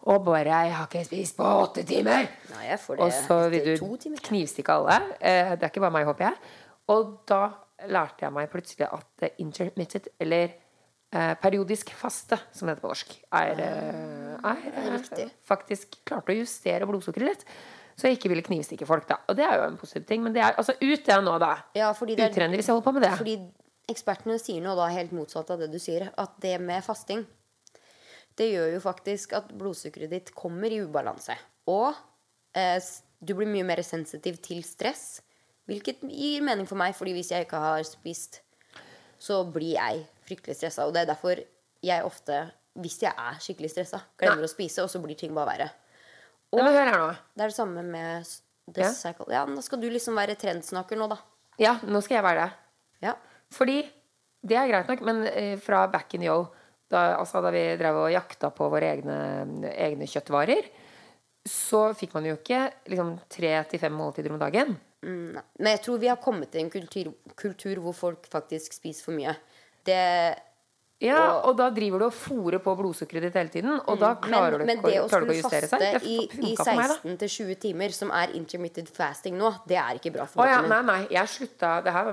[0.07, 3.49] Og bare 'Jeg har ikke spist på åtte timer!' Nei, jeg får det Og så
[3.51, 4.95] vil du knivstikke alle.
[5.19, 6.35] Eh, Det er ikke bare meg, håper jeg.
[6.87, 7.49] Og da
[7.87, 10.49] lærte jeg meg plutselig at eh, intermittent, eller
[11.11, 16.35] eh, periodisk faste, som det heter på norsk, er, er, er eh, faktisk klart å
[16.39, 17.45] justere blodsukkeret litt.
[17.99, 19.17] Så jeg ikke ville knivstikke folk, da.
[19.27, 20.23] Og det er jo en positiv ting.
[20.23, 21.57] Men det er altså ut det nå, da.
[21.75, 23.17] Ja, fordi det er- Utrenner hvis jeg holder på med det.
[23.17, 23.33] Fordi
[23.89, 26.09] ekspertene sier nå da helt motsatt av det du sier.
[26.17, 27.25] At det med fasting
[28.39, 31.35] Det gjør jo faktisk at blodsukkeret ditt kommer i ubalanse.
[31.67, 31.91] Og
[32.55, 32.79] eh,
[33.19, 35.19] du blir mye mer sensitiv til stress.
[35.67, 38.39] Hvilket gir mening for meg, Fordi hvis jeg ikke har spist,
[39.19, 40.87] så blir jeg fryktelig stressa.
[40.87, 41.41] Og det er derfor
[41.83, 42.39] jeg ofte,
[42.79, 45.69] hvis jeg er skikkelig stressa, glemmer å spise, og så blir ting bare verre.
[46.55, 46.59] Og.
[47.35, 48.25] Det er det samme med
[48.73, 48.91] the Ja.
[48.93, 49.27] cycle.
[49.29, 51.17] Ja, da skal du liksom være trendsnakker nå, da.
[51.59, 52.53] Ja, nå skal jeg være det.
[53.01, 53.13] Ja.
[53.55, 53.81] Fordi
[54.45, 56.49] det er greit nok, men eh, fra back in old,
[56.89, 59.17] da, altså, da vi drev og jakta på våre egne,
[59.75, 60.69] egne kjøttvarer,
[61.49, 64.75] så fikk man jo ikke liksom, tre til fem måltider om dagen.
[65.05, 69.05] Mm, Men jeg tror vi har kommet til en kultur, kultur hvor folk faktisk spiser
[69.05, 69.35] for mye.
[69.85, 69.99] Det,
[70.99, 74.59] Ja, og da driver du og fòrer på blodsukkeret ditt hele tiden, og da klarer
[74.59, 74.65] Mm.
[74.65, 75.79] men, du men det å skulle faste seg.
[75.79, 76.97] Det i, i funka for meg, da.
[76.99, 80.57] 16 til 20 timer, som er intermittent fasting nå, det er ikke bra for ja,
[80.59, 80.85] kroppen nei, din.
[80.91, 81.07] nei.
[81.15, 82.11] Jeg slutta, det her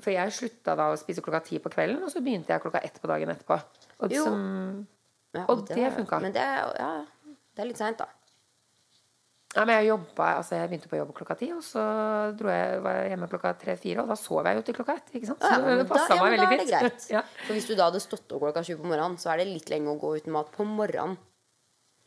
[0.00, 2.84] for jeg slutta da å spise klokka ti på kvelden, og så begynte jeg klokka
[2.86, 3.58] ett på dagen etterpå.
[3.98, 4.86] Og, som,
[5.34, 6.20] Ja, og det er- funka.
[6.22, 7.04] Men det ja,
[7.56, 8.06] det er litt seint, da.
[9.50, 11.82] Ja, men jeg, jobbet, altså jeg begynte på jobb klokka ti, og så
[12.38, 15.10] jeg, var jeg hjemme klokka tre-fire, og da sov jeg jo til klokka ett.
[15.26, 17.08] Så Ja, det passa ja, meg veldig det greit.
[17.16, 17.24] ja.
[17.48, 19.72] For hvis du da hadde stått opp klokka sju på morgenen, så er det litt
[19.72, 21.18] lenge å gå uten mat på morgenen.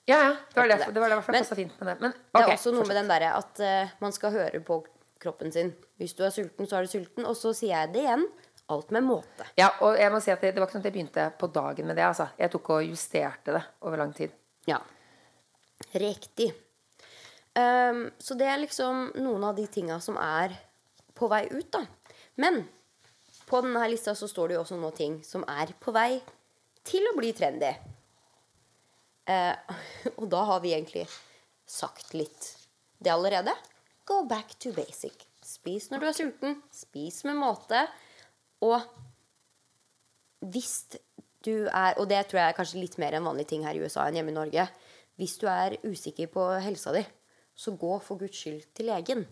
[0.08, 0.32] Ja, ja.
[0.54, 1.98] Det var, det, det var det passa fint med det.
[2.00, 4.80] Men Det er også noe med den derre at uh, man skal høre på
[5.24, 5.76] kroppen sin.
[6.00, 7.28] Hvis du er sulten, så er du sulten.
[7.28, 8.28] Og så sier jeg det igjen.
[8.72, 9.46] Alt med måte.
[9.60, 11.52] Ja, og jeg må si at det, det var ikke sånn at jeg begynte på
[11.52, 12.08] dagen med det.
[12.08, 12.32] Altså.
[12.40, 14.32] Jeg tok og justerte det over lang tid.
[14.68, 14.80] Ja.
[16.00, 16.54] Riktig.
[17.60, 20.56] Ehm, så det er liksom noen av de tinga som er
[21.14, 21.86] på vei ut, da.
[22.42, 22.64] Men
[23.46, 26.18] på denne lista så står det jo også noen ting som er på vei
[26.88, 27.72] til å bli trendy.
[29.30, 29.56] Uh,
[30.20, 31.06] og da har vi egentlig
[31.70, 32.50] sagt litt
[33.04, 33.54] det allerede.
[34.08, 35.28] Go back to basic.
[35.44, 36.60] Spis når du er sulten.
[36.74, 37.86] Spis med måte.
[38.64, 38.80] Og
[40.44, 40.98] hvis
[41.44, 43.82] du er Og det tror jeg er kanskje litt mer en vanlig ting her i
[43.84, 44.64] USA enn hjemme i Norge.
[45.20, 47.02] Hvis du er usikker på helsa di,
[47.56, 49.26] så gå for guds skyld til legen.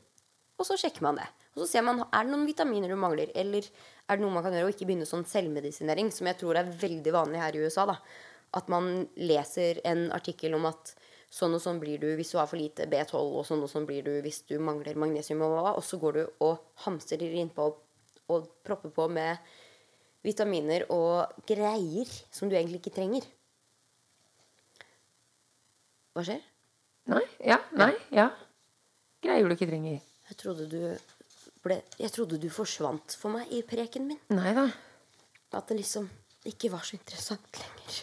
[0.61, 1.27] Og så sjekker man det.
[1.55, 4.45] Og så ser man er det noen vitaminer du mangler, eller er det noe man
[4.45, 7.63] kan gjøre, og ikke begynne sånn selvmedisinering, som jeg tror er veldig vanlig her i
[7.65, 7.87] USA.
[7.89, 7.97] da.
[8.55, 10.93] At man leser en artikkel om at
[11.31, 13.87] sånn og sånn blir du hvis du har for lite B12, og sånn og sånn
[13.89, 17.81] blir du hvis du mangler magnesium, og, og så går du og hamstrer innpå og,
[18.31, 19.53] og propper på med
[20.21, 23.25] vitaminer og greier som du egentlig ikke trenger.
[26.11, 26.50] Hva skjer?
[27.11, 28.29] Nei, ja, nei, ja.
[29.21, 29.99] Greier du ikke trenger.
[30.31, 30.79] Jeg trodde du
[31.61, 34.21] ble Jeg trodde du forsvant for meg i preken min.
[34.33, 34.69] Nei da.
[35.53, 36.07] At det liksom
[36.47, 37.99] ikke var så interessant lenger.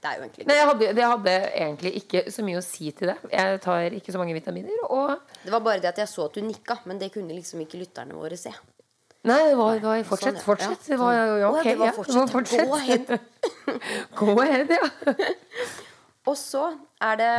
[0.00, 2.88] Det er jo egentlig Nei, jeg hadde, det hadde egentlig ikke så mye å si
[2.96, 3.18] til det.
[3.34, 4.78] Jeg tar ikke så mange vitaminer.
[4.88, 5.12] Og
[5.44, 7.82] Det var bare det at jeg så at du nikka, men det kunne liksom ikke
[7.82, 8.54] lytterne våre se.
[9.28, 10.38] Nei, det var, det var fortsett.
[10.38, 10.46] Sånn, ja.
[10.46, 10.86] Fortsett.
[10.88, 12.32] Det var, ja, Å, ja, det var fortsett.
[12.32, 12.64] fortsett.
[12.64, 13.04] Gå ahead.
[14.22, 14.88] Gå ahead, ja.
[16.30, 16.64] Og så
[17.04, 17.32] er det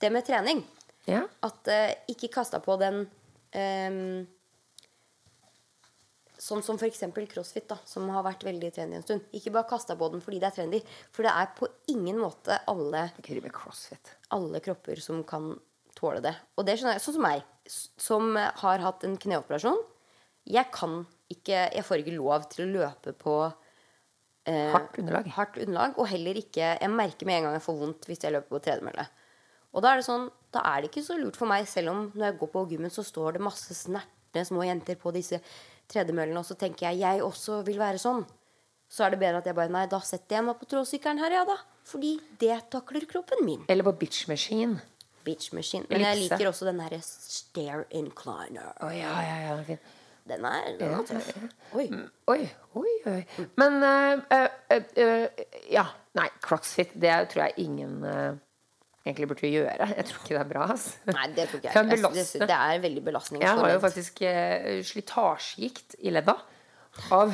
[0.00, 0.64] det med trening.
[1.06, 1.24] ja.
[1.44, 3.04] At uh, ikke kasta på den
[3.54, 4.24] um,
[6.44, 7.00] Sånn som f.eks.
[7.30, 9.22] crossfit, da, som har vært veldig trendy en stund.
[9.32, 10.80] Ikke bare kasta på den fordi det er trendy,
[11.14, 13.54] for det er på ingen måte alle, med
[14.34, 15.54] alle kropper som kan
[15.96, 16.34] tåle det.
[16.58, 17.04] Og det skjønner jeg.
[17.06, 19.80] Sånn som meg, som har hatt en kneoperasjon.
[20.44, 23.34] Jeg kan ikke Jeg får ikke lov til å løpe på
[24.44, 25.30] eh, Hardt underlag.
[25.38, 25.96] hardt underlag.
[25.96, 28.64] Og heller ikke Jeg merker med en gang jeg får vondt hvis jeg løper på
[28.66, 29.06] tredemølle.
[29.74, 32.02] Og da er det sånn Da er det ikke så lurt for meg, selv om
[32.14, 35.40] når jeg går på gymmen, så står det masse snertne små jenter på disse
[35.90, 38.22] tredemøllene, og så tenker jeg jeg også vil være sånn.
[38.86, 41.34] Så er det bedre at jeg bare Nei, da setter jeg meg på tråsykkelen her,
[41.40, 41.58] ja da.
[41.90, 43.64] Fordi det takler kroppen min.
[43.68, 44.78] Eller på bitch machine.
[45.26, 45.88] Bitch machine.
[45.90, 48.70] Men jeg liker også den derre stair incliner.
[48.84, 49.82] Oh, ja, ja, ja, fin.
[50.28, 51.32] Den er, den er tøff.
[51.76, 51.88] Oi.
[52.32, 52.46] Oi,
[52.80, 53.18] oi, oi.
[53.60, 55.88] Men uh, uh, uh, Ja.
[56.14, 58.36] Nei, crossfit, det tror jeg ingen eh,
[59.06, 59.88] egentlig burde gjøre.
[59.96, 60.66] Jeg tror ikke det er bra.
[60.74, 60.92] Altså.
[61.12, 62.26] Nei, det tror ikke Det er jeg.
[62.38, 62.48] det.
[62.48, 63.42] Det er veldig belastning.
[63.44, 66.36] Jeg har jo faktisk eh, slitasjegikt i ledda.
[67.12, 67.32] Av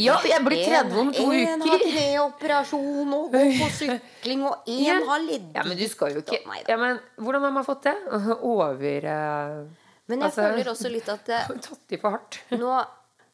[0.00, 1.82] Ja, jeg blir 30 om to En har uker.
[1.92, 4.94] kneoperasjon og går på sykling, og én Ja.
[5.04, 6.38] har ledd Ja, men du skal jo ikke
[6.68, 7.94] ja, men Hvordan har man fått det?
[8.40, 9.66] Over eh,
[10.08, 12.40] Men jeg altså- føler også litt at det, Tatt i for hardt.
[12.50, 12.72] nå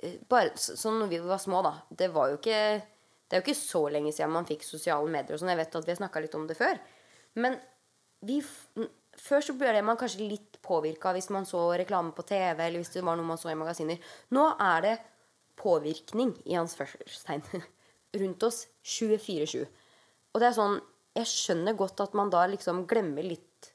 [0.02, 2.83] eh, bare sånn når vi var små, da Det var jo ikke
[3.31, 5.50] Det er jo ikke så lenge siden man fikk sosiale medier og sånn.
[5.54, 6.78] Jeg vet at vi har snakka litt om det før.
[7.38, 7.59] Men
[8.27, 8.40] vi
[9.18, 12.92] Før så ble man kanskje litt påvirka hvis man så reklame på TV, eller hvis
[12.94, 13.98] det var noe man så i magasiner.
[14.31, 14.92] Nå er det
[15.59, 17.42] påvirkning, i hans førstegn
[18.20, 19.64] rundt oss 24-7.
[20.33, 20.79] Og det er sånn
[21.18, 23.72] Jeg skjønner godt at man da liksom glemmer litt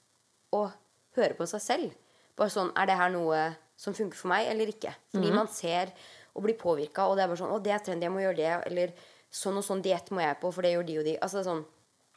[0.55, 0.69] å
[1.17, 1.95] høre på seg selv.
[2.39, 3.41] Bare sånn Er det her noe
[3.75, 4.93] som funker for meg, eller ikke?
[5.11, 5.91] Fordi man ser
[6.33, 8.39] og blir påvirka, og det er bare sånn Å, det er trendy, jeg må gjøre
[8.39, 8.53] det.
[8.69, 8.95] Eller
[9.33, 11.15] sånn og sånn diett må jeg på, for det gjør de og de.
[11.19, 11.65] Altså det er sånn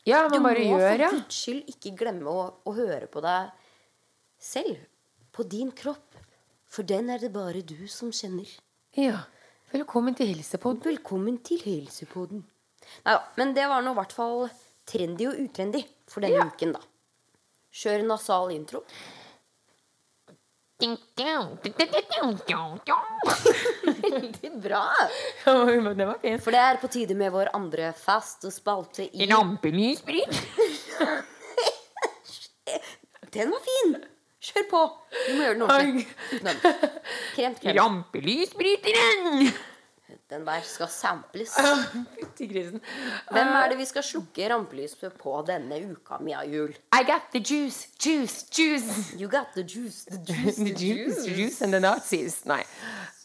[0.07, 1.11] Ja, Du man bare må gjør, for ja.
[1.17, 3.51] guds skyld ikke glemme å, å høre på deg
[4.39, 4.79] selv.
[5.35, 6.15] På din kropp.
[6.71, 8.49] For den er det bare du som kjenner.
[8.97, 9.25] ja.
[9.73, 10.79] Velkommen til Helsepoden.
[10.87, 12.45] Velkommen til Helsepodden.
[13.05, 14.45] Nei da, men det var nå i hvert fall
[14.87, 16.47] trendy og utrendy for denne Ja.
[16.47, 16.81] uken, da.
[17.75, 18.85] Kjør nasal intro.
[24.03, 24.83] Veldig bra!
[25.45, 26.43] Det var fint.
[26.45, 30.37] For det er på tide med vår andre faste spalte i Lampelysbryt.
[33.37, 33.97] Den var fin!
[34.47, 34.81] Kjør på!
[35.17, 36.07] Du må gjøre den ordentlig.
[37.35, 37.77] Kremt, kremt.
[37.81, 39.49] Rampelysbryteren!
[40.31, 41.51] Den der skal samples.
[42.15, 42.81] Fytti grisen.
[43.31, 46.71] Hvem er det vi skal slukke rampelyset på denne uka, Mia Jul?
[46.95, 49.15] I got the juice, juice, juice.
[49.21, 52.45] You got the juice, the juice, The juice, The juice and the Nazis.
[52.47, 52.63] Nei.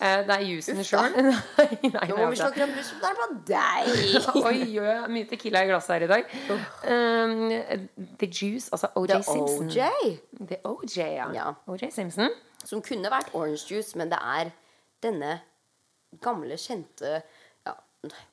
[0.02, 1.14] Eh, det er jusen sjøl.
[2.10, 3.92] Nå må vi slukke rampelyset, det er på deg!
[4.42, 6.34] Oi, oi, mye tequila i glasset her i dag.
[6.90, 7.46] Um,
[8.18, 9.70] the Juice, altså OJ The Simpson.
[9.70, 10.18] OJ.
[10.50, 11.30] The OJ, ja.
[11.38, 11.54] Ja.
[11.68, 12.34] OJ Simpson.
[12.66, 14.50] Som kunne vært orange juice, men det er
[15.06, 15.40] denne
[16.20, 17.22] gamle, kjente
[17.66, 17.76] ja,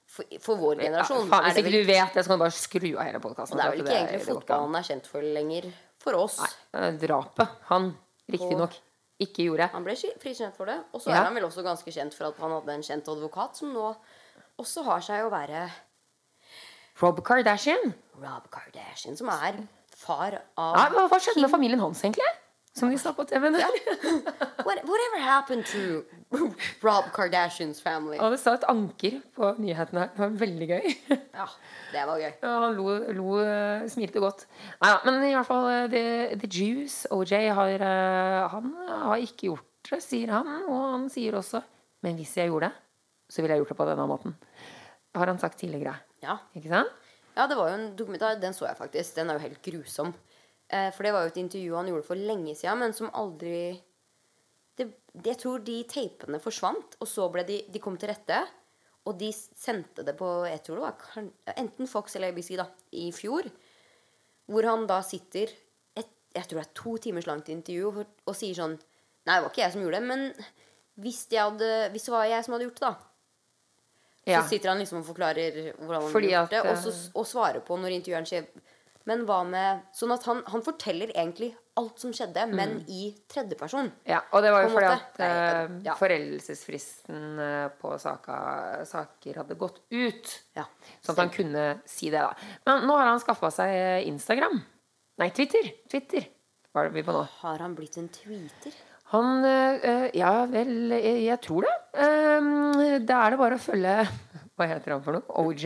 [0.08, 2.44] For, for vår generasjon Ja, faen, hvis det ikke du vet det, så kan du
[2.44, 3.56] bare skru av hele podkasten.
[3.60, 6.38] det er vel ikke egentlig fotballen er kjent for lenger for oss.
[6.72, 7.90] Drapet han
[8.30, 8.78] riktignok
[9.18, 9.66] ikke gjorde.
[9.74, 10.78] Han ble frikjent for det.
[10.94, 11.20] Og så Ja.
[11.20, 13.94] er han vel også ganske kjent for at han hadde en kjent advokat som nå
[14.58, 15.68] også har seg å være
[17.02, 17.94] Rob Kardashian.
[18.18, 19.60] Rob Kardashian, som er
[19.94, 22.26] far av Ja, hva skjedde med familien hans, egentlig?
[22.78, 23.56] Som vi sa på TV-en.
[23.58, 23.68] Ja.
[24.66, 26.04] What, Whatever happened to
[26.84, 28.18] Rob Kardashians family?
[28.22, 30.12] Og det sa et anker på nyhetene her.
[30.14, 30.86] Det var veldig gøy.
[31.38, 31.46] Ja,
[31.92, 32.30] det var gøy.
[32.42, 32.86] Ja, han lo,
[33.18, 34.46] lo eh, smilte godt.
[34.84, 36.04] Nei men i hvert fall The,
[36.38, 38.72] the Juice, OJ, har, eh, han
[39.08, 40.50] har ikke gjort det, sier han.
[40.68, 41.62] Og han sier også
[42.06, 42.74] Men hvis jeg gjorde det,
[43.28, 44.34] så ville jeg gjort det på denne måten.
[45.18, 45.96] Har han sagt tidligere.
[46.22, 46.38] Ja.
[46.54, 46.94] Ikke sant?
[47.38, 48.38] ja, det var jo en dokumentar.
[48.42, 49.14] Den så jeg faktisk.
[49.16, 50.12] Den er jo helt grusom.
[50.68, 53.81] Eh, for det var jo et intervju han gjorde for lenge siden, men som aldri
[54.78, 54.90] det,
[55.24, 58.42] Jeg tror de teipene forsvant, og så ble de De kom til rette.
[59.09, 63.09] Og de sendte det på jeg tror det var enten Fox eller ABC da, i
[63.16, 63.48] fjor.
[64.48, 65.48] Hvor han da sitter
[65.96, 68.76] et, jeg tror det er to timers langt intervju og, og sier sånn
[69.28, 72.28] Nei, det var ikke jeg som gjorde det, men hvis, de hadde, hvis det var
[72.31, 72.94] jeg som hadde gjort det, da
[74.28, 74.40] Ja.
[74.42, 77.64] Så sitter han liksom og forklarer hvordan han Fordi gjorde det, og, så, og svarer
[77.64, 78.48] på når intervjueren sier
[79.08, 83.90] Men hva med Sånn at han, han forteller egentlig alt som skjedde, men i tredjeperson.
[84.08, 85.04] Ja, og det var jo fordi måte.
[85.12, 85.94] at eh, ja.
[85.98, 88.38] foreldelsesfristen eh, på saka,
[88.88, 90.32] saker hadde gått ut.
[90.58, 90.66] Ja.
[90.98, 92.34] Sånn at han kunne si det, da.
[92.66, 94.58] Men nå har han skaffa seg eh, Instagram.
[95.22, 95.70] Nei, Twitter.
[95.90, 96.28] Twitter
[96.70, 97.24] Hva er det vi på nå?
[97.40, 98.74] Har han blitt en tweeter?
[99.14, 101.76] Han eh, Ja vel, jeg, jeg tror det.
[101.98, 102.74] Um,
[103.06, 103.94] da er det bare å følge
[104.58, 105.46] Hva heter han for noe?
[105.46, 105.64] OJ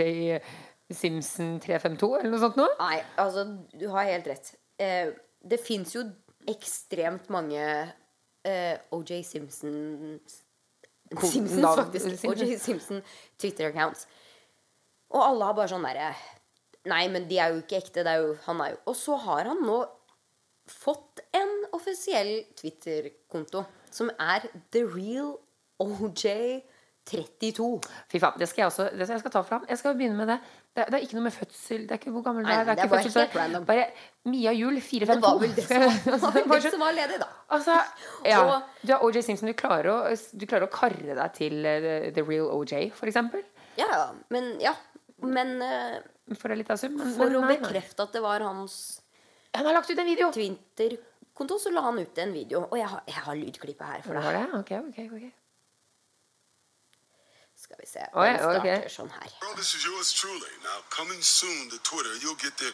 [0.97, 2.73] Simpson 352, eller noe sånt noe?
[2.81, 3.47] Nei, altså,
[3.79, 4.53] du har helt rett.
[4.83, 6.05] Eh, det fins jo
[6.51, 9.77] ekstremt mange eh, OJ Simpson
[11.21, 12.25] Simpsons, faktisk.
[12.25, 13.03] OJ Simpson
[13.39, 14.07] Twitter-accounts.
[15.13, 16.13] Og alle har bare sånn derre
[16.89, 18.03] Nei, men de er jo ikke ekte.
[18.03, 19.79] Det er jo, han er jo Og så har han nå
[20.73, 25.37] fått en offisiell Twitter-konto som er The Real
[25.83, 27.69] OJ32.
[28.09, 29.65] Fy faen, det skal jeg også det skal jeg skal ta fram.
[29.69, 30.39] Jeg skal begynne med det.
[30.73, 32.65] Det, er- det er ikke noe med fødsel Det er ikke hvor gammel du er.
[32.65, 33.65] det er bare helt random.
[33.69, 33.83] Bare
[34.25, 35.21] Mia Juel Det 452.
[35.27, 37.27] var vel det som var, det var, vel det som var ledig, da.
[37.51, 37.75] Altså,
[38.25, 38.39] ja.
[38.47, 39.49] Og- Du er OJ Simpson.
[39.49, 39.99] Du klarer å,
[40.39, 42.73] du klarer å karre deg til eh, The Real OJ,
[43.05, 43.45] eksempel.
[43.77, 44.07] Ja, ja.
[44.31, 44.73] Men ja.
[45.23, 46.01] Men uh,
[46.35, 46.97] For litt liten.
[46.97, 49.01] Men, for men å bekrefte at det var hans
[49.55, 50.33] Han har lagt ut en video!
[50.33, 52.65] Twinter-konto, så la han ut en video.
[52.71, 54.41] Og jeg har, jeg har lydklippet her for Var deg.
[54.41, 54.59] det?
[54.59, 55.33] Ok, ok, ok.
[57.73, 58.05] Skal vi se.
[58.15, 58.89] Oi, Den starter ok.
[58.93, 59.29] sånn her.
[59.43, 60.53] Well, this is yours truly.
[60.63, 62.69] Now, coming soon to Twitter, you'll get to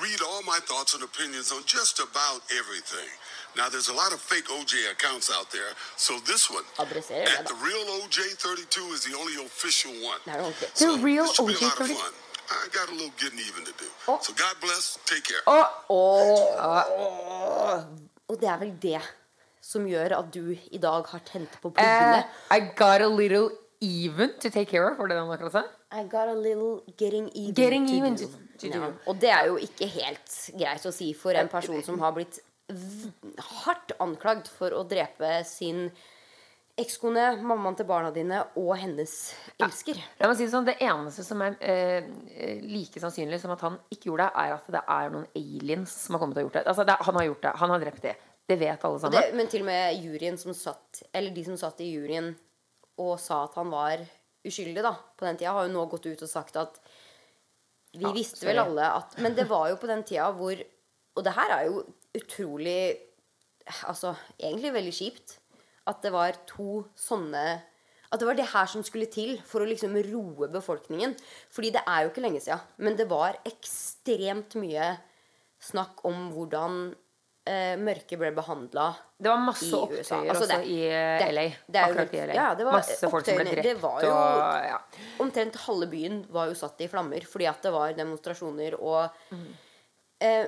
[0.00, 3.10] read all my thoughts and opinions on just about everything.
[3.56, 7.44] Now, there's a lot of fake OJ accounts out there, so this one, Adresserer at
[7.46, 10.20] the real OJ32, is the only official one.
[10.24, 10.70] Det er ordentlig.
[10.86, 12.12] The real this should be a lot of OJ32.
[12.48, 13.88] I got a little getting even to do.
[14.08, 14.18] Oh.
[14.22, 14.98] So God bless.
[15.04, 15.42] Take care.
[15.46, 17.84] Oh, oh,
[18.28, 19.00] Og det er vel det
[19.60, 22.24] som gjør at du i dag har tent på Eh, pluggene.
[22.50, 25.62] I got a little even to take care of, var det den akkurat sa?
[25.92, 28.26] I got a little getting even Getting to even do.
[28.26, 28.78] to- to do.
[28.78, 28.92] Ja.
[29.06, 32.40] Og det er jo ikke helt greit å si for en person som har blitt
[33.64, 35.88] hardt anklagd for å drepe sin
[36.78, 39.14] ekskone, mammaen til barna dine og hennes
[39.58, 39.98] elsker.
[40.20, 42.06] La meg si det sånn, Det eneste som er eh,
[42.62, 46.14] like sannsynlig som at han ikke gjorde det, er at det er noen aliens som
[46.14, 46.66] har kommet og gjort det.
[46.70, 47.54] Altså, det han har gjort det.
[47.64, 48.14] Han har drept det.
[48.48, 49.18] Det vet alle sammen.
[49.18, 52.30] Det, men til og med juryen som satt Eller de som satt i juryen
[52.98, 54.02] og sa at han var
[54.46, 56.78] uskyldig da på den tida, har jo nå gått ut og sagt at
[57.94, 58.50] vi Ja, visste sorry.
[58.52, 60.58] vel alle at Men det var jo på den tida hvor
[61.16, 61.80] Og det her er jo
[62.14, 62.98] utrolig
[63.88, 65.38] Altså egentlig veldig kjipt.
[65.88, 67.42] At det var to sånne
[68.12, 71.16] At det var det her som skulle til for å liksom roe befolkningen.
[71.52, 74.94] Fordi det er jo ikke lenge sia, Men det var ekstremt mye
[75.60, 76.94] snakk om hvordan
[77.80, 78.86] mørke ble behandla
[79.18, 81.44] Det var masse opptøyer altså, det, også i eh, det- LA.
[81.68, 82.34] det Akkurat i LA.
[82.34, 84.78] ja, det var masse folk som ble drept Det var jo- og ja.
[85.24, 89.46] Omtrent halve byen var jo satt i flammer fordi at det var demonstrasjoner og Mm.
[90.20, 90.46] eh,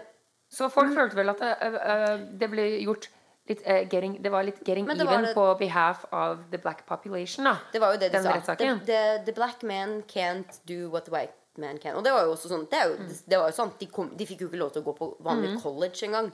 [0.51, 3.09] Så folk følte vel at det, eh, eh, det ble gjort
[3.49, 7.45] litt uh, getting, Det var litt getting even det- på behalf of the black population,
[7.45, 7.57] da.
[7.73, 8.55] Det var jo det de sa.
[8.55, 11.97] The, the, the black man can't do what the white man can.
[11.97, 13.23] Og det var jo også sånn Det, jo, Mm.
[13.29, 13.79] det var jo sant.
[13.79, 16.33] De, kom, de fikk jo ikke lov til å gå på vanlig college engang.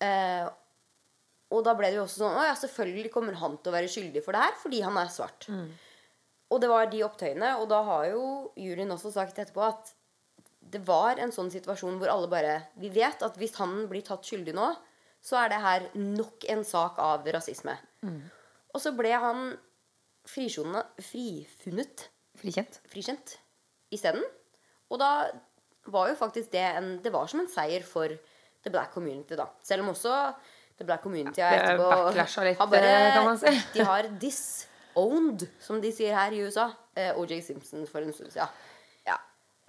[0.00, 0.48] Eh,
[1.50, 3.90] og da ble det jo også sånn Å ja, selvfølgelig kommer han til å være
[3.90, 5.48] skyldig for det her fordi han er svart.
[5.50, 5.70] Mm.
[6.50, 8.22] Og det var de opptøyene, og da har jo
[8.58, 9.92] juryen også sagt etterpå at
[10.70, 14.26] det var en sånn situasjon hvor alle bare Vi vet at hvis han blir tatt
[14.26, 14.68] skyldig nå,
[15.20, 17.74] så er det her nok en sak av rasisme.
[18.70, 19.50] Og så ble han
[20.30, 20.96] frifunnet
[22.40, 22.78] Frikjent.
[22.88, 23.34] frikjent
[23.92, 24.22] isteden.
[24.88, 25.28] Og da
[25.90, 28.14] var jo faktisk det en Det var som en seier for
[28.64, 29.48] the black community, da.
[29.62, 30.14] Selv om også
[30.80, 33.54] the black community er etterpå backlasha litt, har bare, eh, kan man si.
[33.74, 38.32] De har disowned, som de sier her i USA, eh, OJ Simpson for en stund
[38.32, 38.48] siden.
[39.08, 39.18] Ja.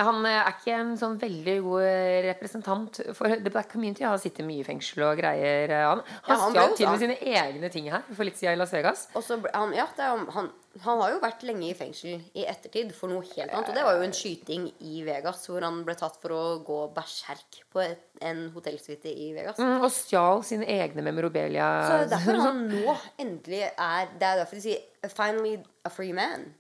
[0.02, 1.90] Han eh, er ikke en sånn veldig god
[2.30, 4.08] representant for the black community.
[4.08, 5.76] Han sitter mye i fengsel og greier.
[5.90, 8.58] Han, han Ja, han stjal til og med sine egne ting her for litt siden
[8.58, 9.08] i Las Vegas.
[9.14, 12.94] Ble, han, ja, det er, han, han har jo vært lenge i fengsel i ettertid
[12.96, 13.72] for noe helt annet.
[13.72, 16.80] Og det var jo en skyting i Vegas hvor han ble tatt for å gå
[16.96, 19.60] berserk på et, en hotellsuite i Vegas.
[19.60, 21.68] Mm, og stjal sine egne memorabilia.
[21.84, 25.90] Så det er derfor han nå endelig er Det er derfor de sier 'finally a
[25.90, 26.54] free man'.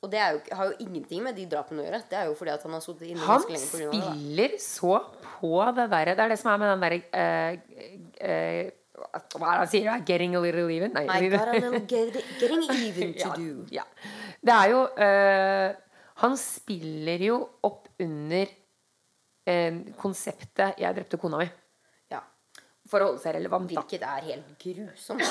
[0.00, 2.02] Og det jo, har jo ingenting med de drapene å gjøre.
[2.08, 3.92] Det er jo fordi at han har sittet inne Han ganske lenge på grunn av
[3.92, 4.00] det.
[4.00, 4.12] da.
[4.12, 4.94] spiller så
[5.40, 7.58] på det derre Det er det som er med den derre eh,
[8.20, 8.70] eh,
[9.00, 10.02] Hva er det han sier?
[10.06, 10.92] 'Getting a little even'?
[10.94, 11.04] Nei.
[11.08, 13.66] I got a little get, getting even to ja, do.
[13.70, 13.84] ja.
[14.40, 15.74] Det er jo uh,
[16.22, 18.46] Han spiller jo opp under
[19.48, 21.50] uh, konseptet 'Jeg drepte kona mi'.
[22.12, 22.20] Ja.
[22.90, 23.70] For å holde seg relevant.
[23.72, 25.24] Hvilket er helt grusomt.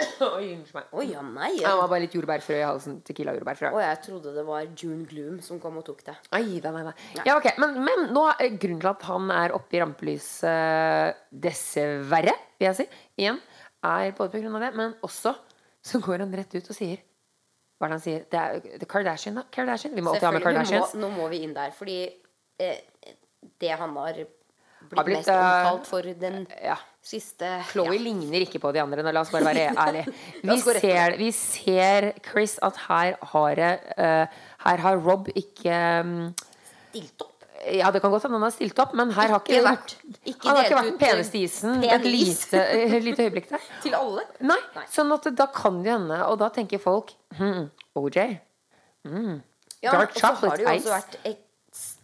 [0.36, 0.88] Oi, unnskyld meg.
[0.96, 1.50] Oi, ja, nei.
[1.58, 2.98] Det var bare litt jordbærfrø i halsen.
[3.06, 3.72] Tequila-jordbærfrø.
[3.74, 6.16] Og jeg trodde det var June Gloom som kom og tok det.
[6.36, 6.94] Ai, nei, nei, nei.
[7.26, 12.36] Ja, ok, men, men nå er grunnen til at han er oppe i rampelyset, dessverre,
[12.60, 12.88] vil jeg si,
[13.20, 13.40] igjen,
[13.86, 15.34] er både på grunn av det, men også
[15.80, 17.00] så går han rett ut og sier
[17.80, 18.24] Hva er det han sier?
[18.28, 19.46] Det er The Kardashian, da?
[19.52, 19.94] Kardashian?
[19.96, 20.94] Vi må alltid ha med Kardashians.
[20.94, 21.96] Må, nå må vi inn der, fordi
[22.60, 22.82] eh,
[23.62, 24.36] det han har blitt,
[24.92, 26.76] Har blitt, mest eh, omtalt for den Ja.
[27.02, 28.02] Siste Chloe ja.
[28.04, 29.02] ligner ikke på de andre.
[29.02, 30.12] Nå, la oss bare være ærlige.
[30.44, 36.14] Vi ser, vi ser, Chris, at her har, eh, her har Rob ikke um,
[36.90, 37.36] stilt opp.
[37.60, 39.96] Ja, det kan godt hende han har stilt opp, men her har ikke, Ikke vært-
[40.24, 42.62] ikke Han har ikke vært den peneste isen pen et lite,
[43.04, 43.66] lite øyeblikk der.
[43.84, 44.24] Til alle.
[44.40, 44.84] Nei, Nei.
[44.88, 47.66] sånn at da kan det hende, og da tenker folk hm,
[48.00, 48.16] OJ.
[49.80, 50.80] Ja, Dark og så har chocolate det jo ice.
[50.80, 51.18] også vært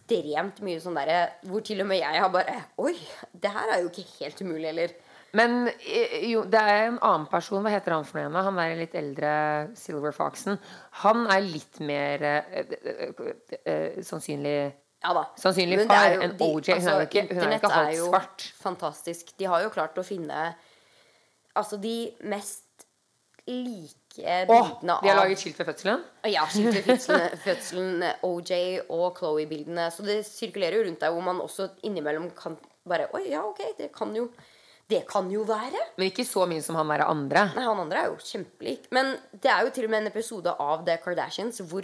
[0.07, 2.93] ekstremt mye sånn derre hvor til og med jeg har bare Oi,
[3.33, 4.93] det her er jo ikke helt umulig, eller?
[5.35, 7.61] Men eh, jo, det er en annen person.
[7.61, 8.43] Hva heter han for noe?
[8.47, 9.31] Han er litt eldre
[9.75, 10.55] Silver Foxen.
[11.03, 13.33] Han er litt mer øh, øh,
[13.65, 14.57] øh, sannsynlig
[15.03, 15.25] Ja da.
[15.37, 16.71] Sannsynlig far enn OJ.
[16.79, 18.47] Hun er jo ikke- hun er ikke halvt svart.
[18.63, 19.35] Fantastisk.
[19.37, 20.55] De har jo klart å finne
[21.57, 22.87] Altså de mest
[23.47, 26.03] like Åh, bildene de har laget skilt ved fødselen?
[26.31, 28.51] Ja, skikkelig fødselen, fødselen OJ
[28.89, 29.89] og Chloé-bildene.
[29.93, 32.57] Så det sirkulerer jo rundt deg, hvor man også innimellom kan
[32.87, 34.29] bare Oi, ja, ok, det kan jo
[34.87, 35.81] Det kan jo være.
[35.99, 37.41] Men ikke så mye som han være andre.
[37.57, 38.85] Nei, han andre er jo kjempelik.
[38.95, 41.83] Men det er jo til og med en episode av The Kardashians hvor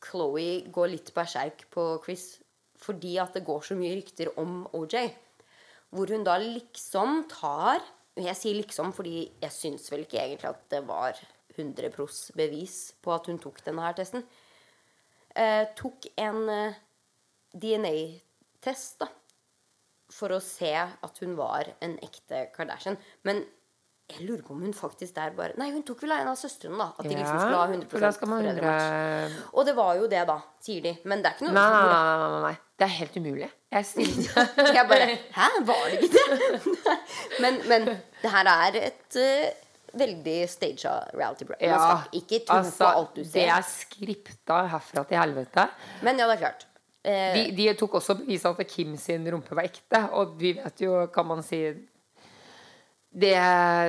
[0.00, 2.38] Chloé går litt berserk på Chris
[2.80, 5.10] fordi at det går så mye rykter om OJ.
[5.92, 7.84] Hvor hun da liksom tar
[8.16, 11.20] Jeg sier liksom fordi jeg syns vel ikke egentlig at det var
[11.56, 14.26] 100 pros bevis på at hun tok denne her testen.
[15.34, 16.78] Eh, tok en eh,
[17.54, 19.10] DNA-test, da
[20.10, 22.98] for å se at hun var en ekte Kardashian.
[23.26, 23.42] Men
[24.10, 26.38] jeg lurer på om hun faktisk der bare Nei, hun tok vel av en av
[26.38, 26.88] søstrene, da.
[26.98, 28.96] At de liksom skulle ha 100 for da skal man foreldrematch.
[29.36, 30.36] 100 Og det var jo det, da,
[30.66, 30.94] sier de.
[31.06, 32.52] Men det er ikke noe Nei, nei, nei, nei.
[32.80, 33.50] Det er helt umulig.
[33.70, 34.46] Jeg stilte
[34.80, 36.78] Jeg bare Hæ, var det ikke det?
[37.44, 41.70] men, men det her er et eh, veldig staged reality-program.
[41.70, 43.32] Man skal ikke tro altså, på alt du ser.
[43.38, 45.68] Det er skripta herfra til helvete.
[46.06, 46.66] Men ja, det er klart.
[47.02, 50.82] Eh, De, de tok også bevis at Kim sin rumpe var ekte, og vi vet
[50.84, 51.62] jo, kan man si
[53.10, 53.32] Det,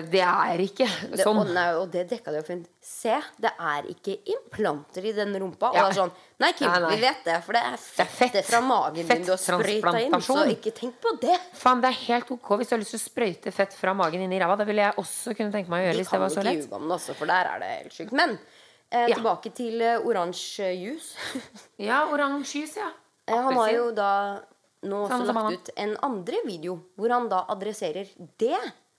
[0.10, 1.38] det er ikke det, sånn.
[1.44, 2.64] og, nei, og det dekka de jo fint.
[2.82, 5.70] Se, det er ikke implanter i den rumpa.
[5.76, 5.84] Ja.
[5.84, 6.92] Og det er sånn Nei, Kim, Nei, nei.
[6.96, 8.48] vi vet det, for det er fettet fett.
[8.50, 10.16] fra magen din du har sprøyta inn.
[10.26, 11.36] Så ikke tenk på det.
[11.60, 14.24] Faen, det er helt ok hvis du har lyst til å sprøyte fett fra magen
[14.26, 14.56] inn i ræva.
[14.60, 16.42] Det ville jeg også kunne tenke meg å gjøre De hvis det kan var så
[16.42, 18.16] ikke ljuge om det, også, for der er det helt sjukt.
[18.18, 18.34] Men
[18.92, 19.16] eh, Ja.
[19.16, 21.14] tilbake til uh, oransje juice.
[21.90, 22.90] Ja, oransje juice, ja.
[23.28, 24.10] Eh, Han har jo da
[24.82, 28.10] nå også Samme lagt ut en andre video hvor han da adresserer
[28.42, 28.58] det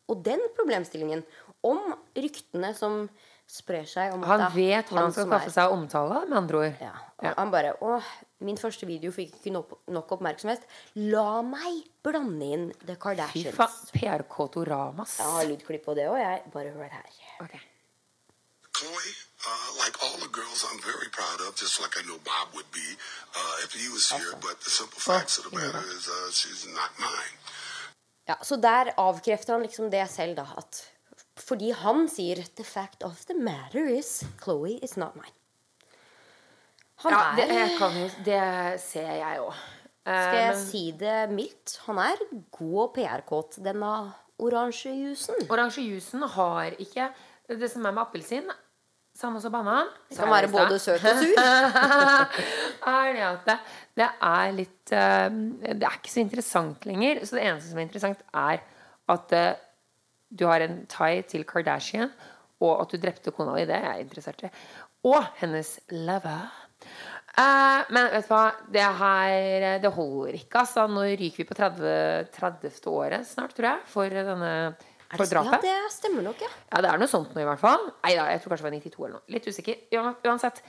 [0.08, 1.24] og den problemstillingen
[1.66, 1.80] om
[2.14, 3.08] ryktene som
[3.52, 6.78] sprer seg om Han vet hvordan han skal skaffe seg omtale, med andre ord.
[6.80, 6.92] Ja.
[7.22, 7.98] Og Han bare Å,
[8.46, 10.64] min første video fikk ikke nok, nok oppmerksomhet.
[11.12, 13.58] La meg blande inn The Fy Kardashians.
[13.58, 13.76] faen.
[13.98, 15.18] PRK-toramas.
[15.20, 16.42] Jeg har lydklipp på det òg, jeg.
[16.54, 17.12] Bare hør her.
[17.44, 17.60] Okay.
[18.72, 19.12] Chloe,
[19.46, 22.70] uh, like all the girls, I'm very proud of, just like I know Bob would
[22.72, 22.88] be
[23.36, 24.32] uh, if he was here.
[24.40, 27.36] But the simple facts of the matter is, uh, she's not mine.
[28.26, 30.46] Ja, Så der avkrefter han liksom det selv, da.
[30.56, 30.82] At
[31.36, 35.38] fordi han sier 'The fact of the matter is Chloé is not mine'.
[37.02, 39.54] Han Ja, det, er kan jo, det ser jeg òg.
[40.02, 41.78] Skal jeg si det mildt?
[41.86, 42.18] Han er
[42.50, 44.12] god PR-kåt, denne
[44.42, 45.34] oransje jusen.
[45.50, 47.12] Oransje jusen har ikke
[47.48, 48.46] Det som er med appelsin,
[49.18, 49.90] samme som banan.
[50.08, 51.34] Det kan være både søt og sur.
[53.18, 53.56] det det,
[53.98, 55.28] det er litt eh,
[55.74, 57.20] Det er ikke så interessant lenger.
[57.26, 58.62] Så det eneste som er interessant, er
[59.12, 59.60] at eh,
[60.32, 62.12] du har en tie til Kardashian,
[62.62, 63.66] og at du drepte kona di.
[63.68, 64.52] Det er jeg interessert i.
[65.10, 66.46] Og hennes lover.
[67.32, 70.84] Uh, men vet du hva, det her Det holder ikke, altså.
[70.90, 72.80] Nå ryker vi på 30, 30.
[72.92, 74.52] året snart, tror jeg, for denne
[75.12, 76.48] for Ja, det stemmer nok, ja.
[76.70, 77.82] Ja, det er noe sånt nå i hvert fall.
[78.00, 79.24] Nei da, jeg tror kanskje det var 92 eller noe.
[79.34, 79.82] Litt usikker.
[79.92, 80.62] Ja, Uansett.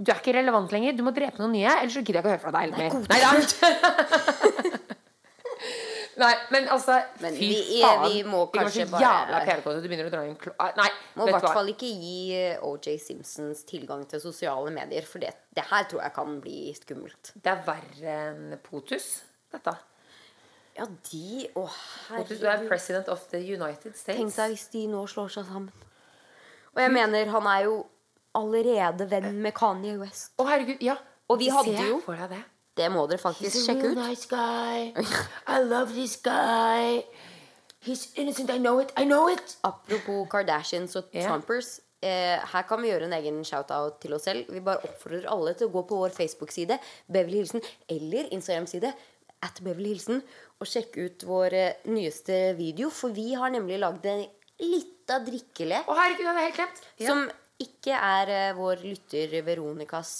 [0.00, 0.96] Du er ikke relevant lenger.
[0.96, 2.78] Du må drepe noen nye, ellers så gidder jeg ikke å høre fra deg heller
[2.80, 2.96] mer.
[3.12, 4.96] Nei da.
[6.20, 8.02] Nei, men altså Men Fy vi- faen.
[8.12, 9.72] vi må kanskje bare- jævla.
[9.80, 10.52] Du begynner å dra inn klo...
[10.76, 11.52] Nei, Må i hvert hva.
[11.56, 16.02] fall ikke gi eh, OJ Simpsons tilgang til sosiale medier, for det, det her tror
[16.04, 17.32] jeg kan bli skummelt.
[17.40, 19.08] Det er verre enn POTUS,
[19.54, 19.76] dette.
[20.76, 21.64] Ja, de Å,
[22.10, 24.20] POTUS du er president of the United States.
[24.20, 25.72] Tenk deg hvis de nå slår seg sammen.
[26.76, 27.80] Og jeg mener, han er jo
[28.38, 30.30] allerede venn med Kanye West.
[30.38, 30.78] Å, herregud.
[30.84, 30.94] Ja.
[31.30, 32.44] Og vi hadde jo- for deg det.
[32.80, 33.98] Det må dere faktisk sjekke ut.
[34.00, 34.90] nice guy.
[35.54, 37.02] I love this guy.
[37.84, 38.50] He's innocent.
[38.50, 38.92] I know it.
[38.96, 39.56] I know it.
[39.64, 41.28] Apropos Kardashians og yeah.
[41.28, 41.78] Trumpers.
[42.00, 44.48] Eh, her kan vi gjøre en egen shout-out til oss selv.
[44.48, 46.78] Vi bare oppfordrer alle til å gå på vår Facebook-side
[47.12, 48.92] Beverly Hilsen eller Instagram-side
[49.44, 50.22] at Beverly Hilsen
[50.60, 52.88] og sjekke ut vår eh, nyeste video.
[52.92, 54.24] For vi har nemlig lagd en
[54.60, 56.82] lita drikkelek Å, herregud, det hadde helt glemt.
[57.00, 57.12] Ja.
[57.12, 57.24] som
[57.60, 60.14] ikke er eh, vår lytter Veronikas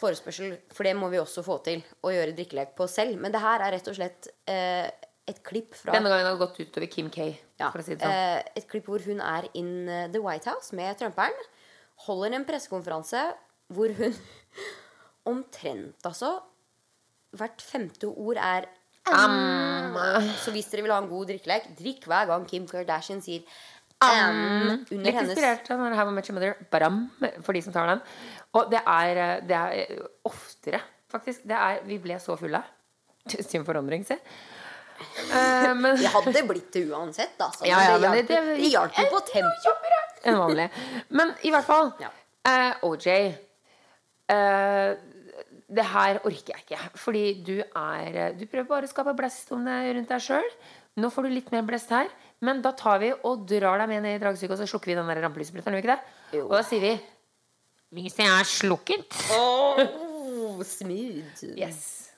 [0.00, 0.56] forespørsel.
[0.74, 1.82] For det må vi også få til.
[2.04, 3.18] Å gjøre drikkelek på selv.
[3.22, 4.88] Men det her er rett og slett eh,
[5.30, 7.30] et klipp fra Denne gangen har det gått utover Kim K.
[7.60, 8.08] ja, si sånn.
[8.10, 11.46] eh, et klipp hvor hun er in eh, The White House med Trumperen.
[12.08, 13.22] Holder en pressekonferanse
[13.74, 14.16] hvor hun
[15.34, 16.40] omtrent, altså
[17.34, 18.68] Hvert femte ord er
[19.10, 19.96] am.
[20.38, 23.42] Så hvis dere vil ha en god drikkelek, drikk hver gang Kim Kardashian sier
[24.04, 26.54] am under Litt hennes inspirert av How I Met Your Mother.
[26.70, 27.00] Badam,
[27.42, 28.04] for de som tar den.
[28.54, 30.80] Og det er, eh, det er eh, oftere,
[31.10, 31.46] faktisk.
[31.48, 32.62] Det er, vi ble så fulle.
[33.50, 34.18] Sin forandring, se.
[35.00, 37.50] Eh, men Det hadde blitt det uansett, da.
[37.54, 38.38] Så Ja, ja, det,
[38.70, 40.20] hjalp, jo på tempoet.
[40.24, 40.68] enn vanlig.
[41.10, 41.90] Men i hvert fall.
[42.00, 42.12] Ja.
[42.48, 43.08] uh, OJ.
[44.32, 44.94] uh,
[45.74, 46.80] det her orker jeg ikke.
[47.00, 50.50] Fordi du er eh, Du prøver bare å skape blest om deg rundt deg sjøl.
[51.00, 52.10] Nå får du litt mer blest her.
[52.44, 54.98] Men da tar vi og drar deg med ned i dragsyke, og så slukker vi
[54.98, 55.96] den vi?
[56.36, 56.46] Jo.
[56.46, 56.92] Og da sier vi
[57.94, 59.18] Lyset er slukket.
[59.36, 61.44] Oh, smooth.
[61.54, 62.10] Yes.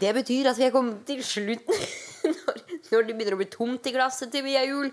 [0.00, 1.74] Det betyr at vi er kommet til slutten.
[2.30, 2.58] Når,
[2.90, 4.90] når det begynner å bli tomt i glasset til vi er jul,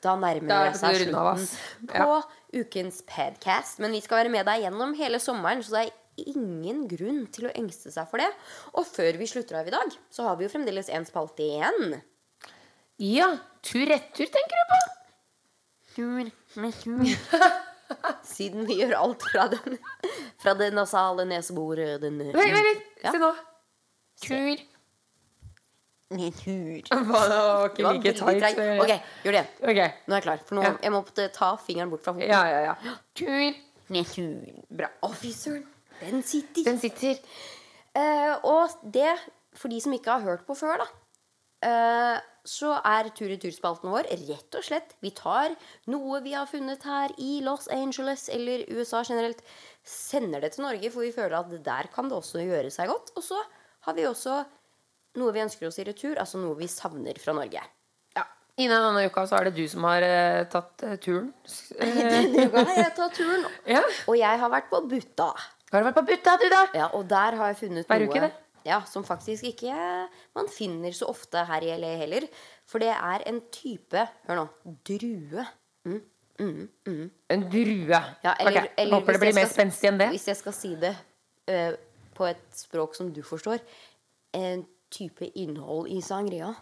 [0.00, 1.44] da nærmer er det seg slutten
[1.90, 2.14] på
[2.56, 3.82] ukens podcast.
[3.84, 7.50] Men vi skal være med deg gjennom hele sommeren, så det er ingen grunn til
[7.50, 8.30] å engste seg for det.
[8.72, 11.98] Og før vi slutter av i dag, så har vi jo fremdeles en spalte igjen.
[13.04, 13.28] Ja.
[13.66, 14.80] Tur-retur, tenker du på?
[18.34, 19.78] Siden vi gjør alt fra den
[20.42, 22.84] Fra det nasale neseboret den Vent, vent litt.
[23.04, 23.14] Ja.
[23.14, 23.30] Se nå.
[24.20, 24.62] Tur.
[26.10, 26.80] Tur.
[26.90, 28.58] Det var ikke like tight.
[28.82, 28.90] Ok,
[29.24, 29.50] gjør det igjen.
[29.62, 29.80] Ok.
[30.10, 30.40] Nå er jeg klar.
[30.46, 30.72] For nå Ja.
[30.82, 32.26] jeg må ta fingeren bort fra foten.
[32.28, 32.96] Ja, ja, ja.
[33.18, 33.54] Tur.
[34.10, 34.64] Tur.
[34.80, 34.90] Bra.
[35.06, 35.66] Å, fy søren.
[36.00, 36.64] Den sitter.
[36.66, 37.20] Den sitter.
[37.94, 39.12] Uh, og det,
[39.54, 40.86] for de som ikke har hørt på før, da,
[41.66, 45.52] eh, så er tur i turspalten vår rett og slett Vi tar
[45.92, 49.42] noe vi har funnet her i Los Angeles eller USA generelt,
[49.84, 53.12] sender det til Norge, for vi føler at der kan det også gjøre seg godt.
[53.16, 53.38] Og så
[53.86, 54.40] har vi også
[55.20, 57.62] noe vi ønsker oss i retur, altså noe vi savner fra Norge.
[58.16, 58.26] Ja.
[58.60, 61.32] Innen denne uka så er det du som har eh, tatt eh, turen.
[61.80, 63.82] Denne uka har jeg tatt turen, ja.
[64.06, 65.32] og jeg har vært på Butta.
[65.70, 66.62] Har du vært på Butta, du, da?
[66.76, 68.32] Ja, og der har jeg funnet Hver noe uke, det?
[68.66, 69.74] Ja, som faktisk ikke
[70.36, 72.26] man finner så ofte her i LA heller.
[72.68, 74.46] For det er en type Hør nå.
[74.86, 75.46] Drue.
[76.40, 78.00] En drue.
[78.24, 78.68] Ja, eller, okay.
[78.78, 80.10] eller Håper det blir mer spenstig enn det.
[80.14, 80.94] Hvis jeg skal si det
[81.50, 81.74] eh,
[82.16, 83.60] på et språk som du forstår.
[84.36, 86.52] En type innhold i sangria.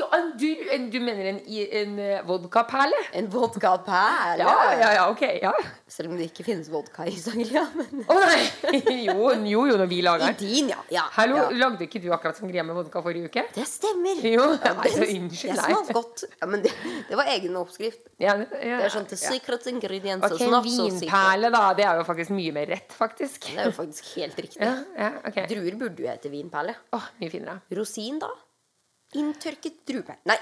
[0.00, 0.46] Ja, du,
[0.92, 1.38] du mener en,
[1.80, 2.98] en eh, vodkaperle?
[3.16, 4.44] En vodkaperle.
[4.44, 5.22] Ja, ja, ja, ok.
[5.42, 5.52] Ja.
[5.88, 7.64] Selv om det ikke finnes vodka i sangria.
[7.76, 8.42] Men nei!
[9.06, 10.78] Jo, jo, jo, når vi lager i din, ja.
[10.92, 11.04] ja.
[11.16, 11.48] Hallo, ja.
[11.62, 13.44] lagde ikke du akkurat sangria med vodka forrige uke?
[13.54, 14.20] Det stemmer.
[14.26, 16.24] Jo, Ja, nei, så unnskyld, Det smakte godt.
[16.40, 16.72] Ja, men det,
[17.10, 18.02] det var egen oppskrift.
[18.22, 21.62] Ja, det, ja, Det er sånn til secret ingredients Ok, vinperle, da.
[21.78, 23.50] Det er jo faktisk mye mer rett, faktisk.
[23.52, 24.62] Det er jo faktisk helt riktig.
[24.64, 25.42] Ja, ja, ok.
[25.52, 26.76] Druer burde jo hete vinperle.
[26.96, 27.60] Oh, mye finere.
[27.76, 28.32] Rosin, da?
[29.14, 30.16] Inntørket drue...
[30.26, 30.36] Nei,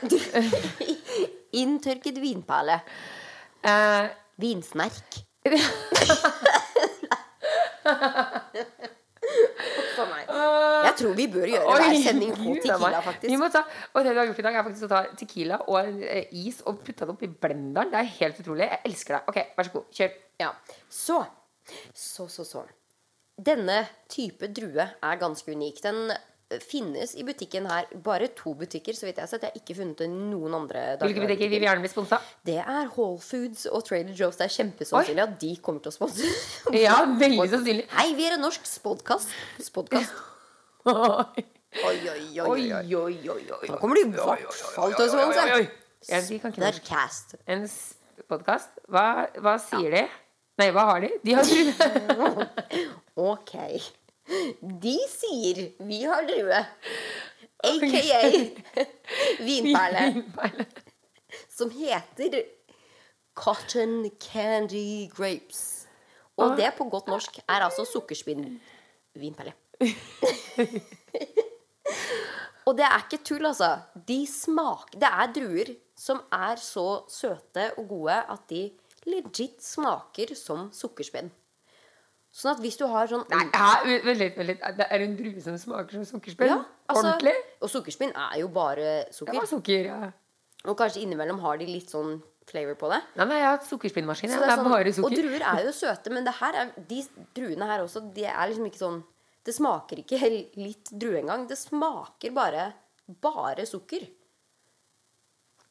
[1.63, 2.81] inntørket vinperle.
[3.65, 4.09] Uh,
[4.41, 5.21] Vinsnerk.
[9.95, 10.11] For.
[10.85, 13.45] Jeg tror vi bør gjøre hver sending på Tequila, faktisk.
[13.55, 13.63] ta,
[13.93, 16.61] og det vi har gjort i dag, er faktisk å ta Tequila og eh, is
[16.67, 17.93] og putte det oppi blenderen.
[17.93, 18.69] Det er helt utrolig.
[18.69, 19.23] Jeg elsker det.
[19.31, 19.87] Ok, vær så god.
[19.99, 20.17] Kjør.
[20.43, 20.51] Ja.
[20.91, 21.19] Så,
[21.95, 22.65] så, så, så.
[23.35, 25.83] Denne type drue er ganske unik.
[25.87, 26.23] Den eh,
[26.63, 27.89] finnes i butikken her.
[28.05, 29.43] Bare to butikker, så vidt jeg har sett.
[29.47, 32.21] Jeg har ikke funnet noen andre Hvilke butikker vil vi gjerne bli sponsa?
[32.47, 34.39] Det er Whole Foods og Trader Joe's.
[34.39, 36.31] Det er kjempesannsynlig at de kommer til å sponse.
[36.85, 37.89] Ja, veldig sannsynlig.
[37.97, 39.33] Hei, vi er en norsk spodkast.
[39.63, 40.15] Spodkast.
[40.85, 41.97] Oi,
[42.39, 43.15] Oi, oi, oi.
[43.67, 45.47] Nå kommer de i hvert fall til å sponse.
[46.07, 47.35] Ja, de kan ikke Det er cast.
[47.51, 47.65] En
[48.31, 48.71] podkast?
[48.87, 50.05] Hva, hva sier de?
[50.61, 51.11] Nei, hva har de?
[51.25, 51.49] De har.
[53.15, 53.55] Ok.
[54.83, 56.65] De sier 'vi har drue'.
[57.65, 58.31] Aka
[59.47, 60.25] vinperle.
[61.49, 62.43] Som heter
[63.35, 65.87] cotton candy grapes.
[66.37, 69.53] Og det på godt norsk er altså sukkerspinnvinperle.
[72.65, 73.77] Og det er ikke tull, altså.
[74.09, 78.63] De smaker Det er druer som er så søte og gode at de
[79.07, 81.31] legit smaker som sukkerspinn.
[82.35, 84.63] Sånn at hvis du har sånn Nei, ja, vent litt, vent litt.
[84.79, 86.51] Det er en drue som smaker som sukkerspinn?
[86.51, 86.57] Ja,
[86.91, 87.35] altså, Ordentlig?
[87.63, 89.37] Og sukkerspinn er jo bare sukker.
[89.39, 90.09] Ja, sukker, ja.
[90.65, 92.17] Og kanskje innimellom har de litt sånn
[92.51, 92.99] flavor på det.
[93.21, 94.33] Nei, nei, jeg har hatt sukkerspinnmaskin.
[94.35, 94.41] Det.
[94.43, 97.03] Det er sånn- bare Og druer er jo søte, men det her er, de
[97.37, 99.03] druene her også, de er liksom ikke sånn
[99.45, 100.19] Det smaker ikke
[100.57, 101.47] litt drue engang.
[101.47, 102.73] Det smaker bare
[103.21, 104.09] bare sukker.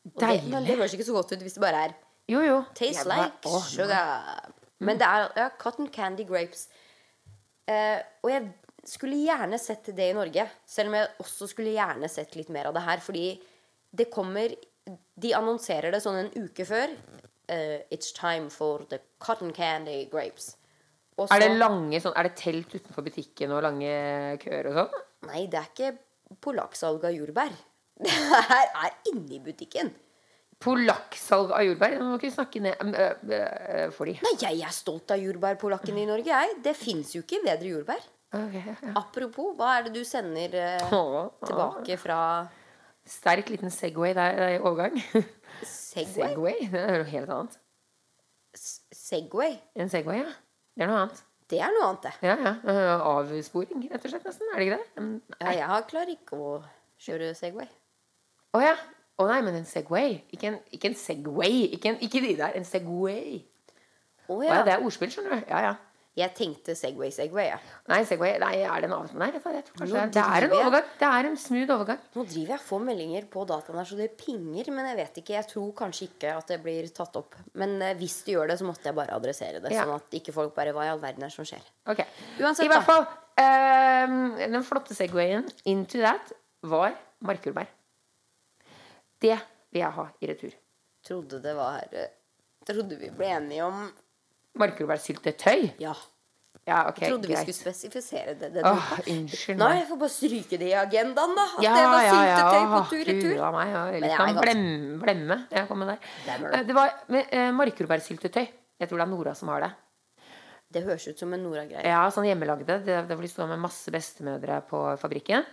[0.05, 1.95] Og det, men det høres ikke så godt ut hvis det bare er
[2.29, 2.57] Jo, jo.
[2.75, 4.53] Taste Jeg bare- like sugar.
[4.85, 6.67] Men det er ja, cotton candy grapes.
[7.69, 8.49] Eh, og jeg
[8.87, 10.45] skulle gjerne sett det i Norge.
[10.67, 13.03] Selv om jeg også skulle gjerne sett litt mer av det her.
[13.03, 13.27] Fordi
[13.93, 14.55] det kommer
[15.15, 16.91] De annonserer det sånn en uke før.
[17.47, 20.57] Eh, it's time for the cotton candy grapes.
[21.17, 23.93] Og Er det lange sånn Er det telt utenfor butikken og lange
[24.41, 25.03] køer og sånn?
[25.29, 27.53] Nei, det er ikke polakksalg av jordbær.
[28.03, 28.11] Det
[28.49, 29.93] her er inni butikken.
[30.63, 31.97] Polakksalg av jordbær?
[31.99, 34.13] Nå må ikke snakke ned øh, øh, for de.
[34.23, 36.57] Nei, jeg er stolt av jordbærpolakkene i Norge, jeg.
[36.63, 38.05] Det fins jo ikke bedre jordbær.
[38.33, 38.93] Okay, ja.
[38.97, 42.19] Apropos, hva er det du sender eh, Åh, tilbake fra
[43.05, 44.95] Sterk liten Segway der der i overgang.
[45.67, 46.31] Segway?
[46.31, 46.57] Segway?
[46.71, 47.59] Det er noe helt annet.
[48.57, 49.59] S- Segway?
[49.75, 50.31] En Segway, ja.
[50.73, 51.21] Det er noe annet.
[51.51, 52.13] Det er noe annet, det.
[52.25, 52.53] Ja, ja.
[52.63, 54.49] Øh, Avsporing, rett og slett, nesten.
[54.55, 55.03] Er det ikke det?
[55.03, 55.37] Nei.
[55.43, 56.53] Ja, jeg har klarer ikke å
[57.03, 57.67] kjøre Segway.
[58.57, 58.73] Å ja.
[59.21, 60.19] Å nei, men en Segway.
[60.33, 61.63] Ikke en, ikke en Segway.
[61.75, 62.55] Ikke, en, ikke de der.
[62.57, 63.41] En Segway.
[64.31, 64.61] Å ja, ja.
[64.65, 65.49] det er ordspill, skjønner du.
[65.51, 65.73] Ja, ja.
[66.13, 67.55] Jeg tenkte Segway, Segway, Ja.
[67.89, 70.51] Nei, Segway Nei, er det en annen Nei, jeg tror kanskje det det er en
[70.59, 70.91] overgang.
[70.99, 72.03] Det er en smooth overgang.
[72.13, 74.69] Nå driver jeg og får meldinger på dataen her, så det pinger.
[74.75, 75.35] Men jeg vet ikke.
[75.39, 77.39] Jeg tror kanskje ikke at det blir tatt opp.
[77.57, 79.73] Men eh, hvis du gjør det, så måtte jeg bare adressere det.
[79.73, 79.87] Ja.
[79.87, 81.65] Sånn at ikke folk bare Hva i all verden er det som skjer?
[81.89, 82.05] Ok.
[82.37, 83.07] Uansett, I hvert fall
[83.41, 84.19] ehm,
[84.53, 86.93] Den flotte Segwayen into that var
[87.25, 87.73] markjordbær.
[89.23, 89.35] Det
[89.73, 90.55] vil jeg ha i retur.
[91.03, 92.11] Trodde det var eh,
[92.67, 93.85] Trodde vi ble enige om
[94.59, 95.73] Markjordbærsyltetøy.
[95.81, 95.95] Ja.
[96.63, 98.53] Ja, jeg Trodde vi skulle spesifisere det.
[98.53, 101.47] det Åh, unnskyld Nei, jeg får bare stryke det i agendaen, da.
[101.57, 102.37] At Ja, det var ja, ja.
[102.37, 103.33] syltetøy på tur-retur.
[103.33, 103.41] Tur.
[103.57, 103.73] meg.
[103.73, 105.37] Ja, Men jeg sånn er blemme.
[105.51, 106.05] Jeg kommer der.
[106.21, 106.61] Stemmer det.
[106.61, 108.45] Eh, var uh, eh, markjordbærsyltetøy.
[108.79, 109.71] Jeg tror det er Nora som har det.
[110.73, 111.83] Det høres ut som en Nora-greie.
[111.83, 112.79] Ja, sånn hjemmelagde.
[112.79, 115.43] Det, det var de stå med masse bestemødre på fabrikken.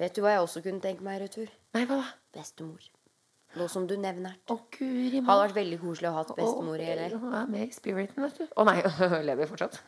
[0.00, 1.50] Vet du hva jeg også kunne tenke meg i retur?
[1.76, 2.08] Nei, hva da?
[2.36, 2.84] Bestemor.
[3.56, 4.56] Nå som du nevner det.
[4.76, 7.08] Guri Hadde vært veldig koselig å ha hatt bestemor i LA.
[7.16, 8.44] Hun er med i spiriten, vet du.
[8.52, 8.76] Å nei,
[9.30, 9.80] lever fortsatt.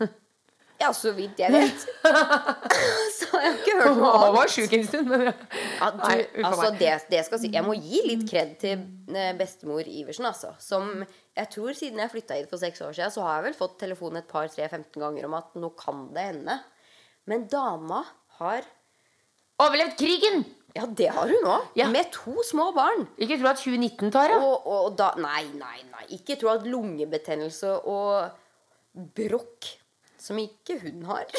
[0.78, 1.84] Ja, så vidt jeg vet.
[3.16, 4.34] så har jeg ikke hørt Hun noe annet.
[4.36, 7.50] var sjuk en stund, men Ja, du, Nei, uff a altså, det, det skal si
[7.50, 10.52] Jeg må gi litt kred til eh, bestemor Iversen, altså.
[10.62, 13.58] Som jeg tror siden jeg flytta hit for seks år siden, så har jeg vel
[13.58, 16.60] fått telefon et par, tre, 15 ganger om at nå kan det hende.
[17.28, 18.04] Men dama
[18.38, 18.62] har
[19.58, 20.44] Overlevd krigen!
[20.76, 21.64] Ja, det har hun òg.
[21.78, 21.88] Ja.
[21.90, 23.08] Med to små barn.
[23.18, 24.44] Ikke tro at 2019 tar av.
[24.46, 26.04] Og, og da Nei, nei, nei.
[26.14, 28.28] Ikke tro at lungebetennelse og
[29.16, 29.72] brokk
[30.18, 31.26] som ikke hun har.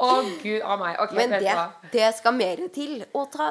[0.00, 0.08] Å,
[0.40, 0.96] gud a meg.
[1.04, 1.54] Okay, Men det,
[1.92, 3.50] det skal mer til å ta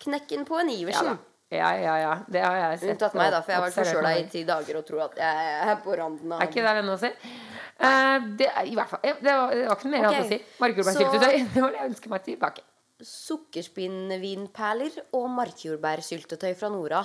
[0.00, 1.18] knekken på en Iversen.
[1.50, 2.12] ja, ja, ja.
[2.30, 2.90] Det har jeg sett.
[2.94, 5.54] Unntatt meg, da, for jeg har vært forkjøla i ti dager og tror at jeg
[5.66, 7.10] er på randen av Er ikke det det si.
[7.10, 7.49] Eh,
[7.80, 9.00] det, er- I hvert fall.
[9.04, 10.38] Det var, det var ikke noe mer hadde å si.
[10.60, 11.38] Markjordbærsyltetøy.
[11.54, 12.62] Det var det jeg ønsker meg tilbake.
[13.10, 17.00] sukkerspinnvinperler og markjordbærsyltetøy fra Nora.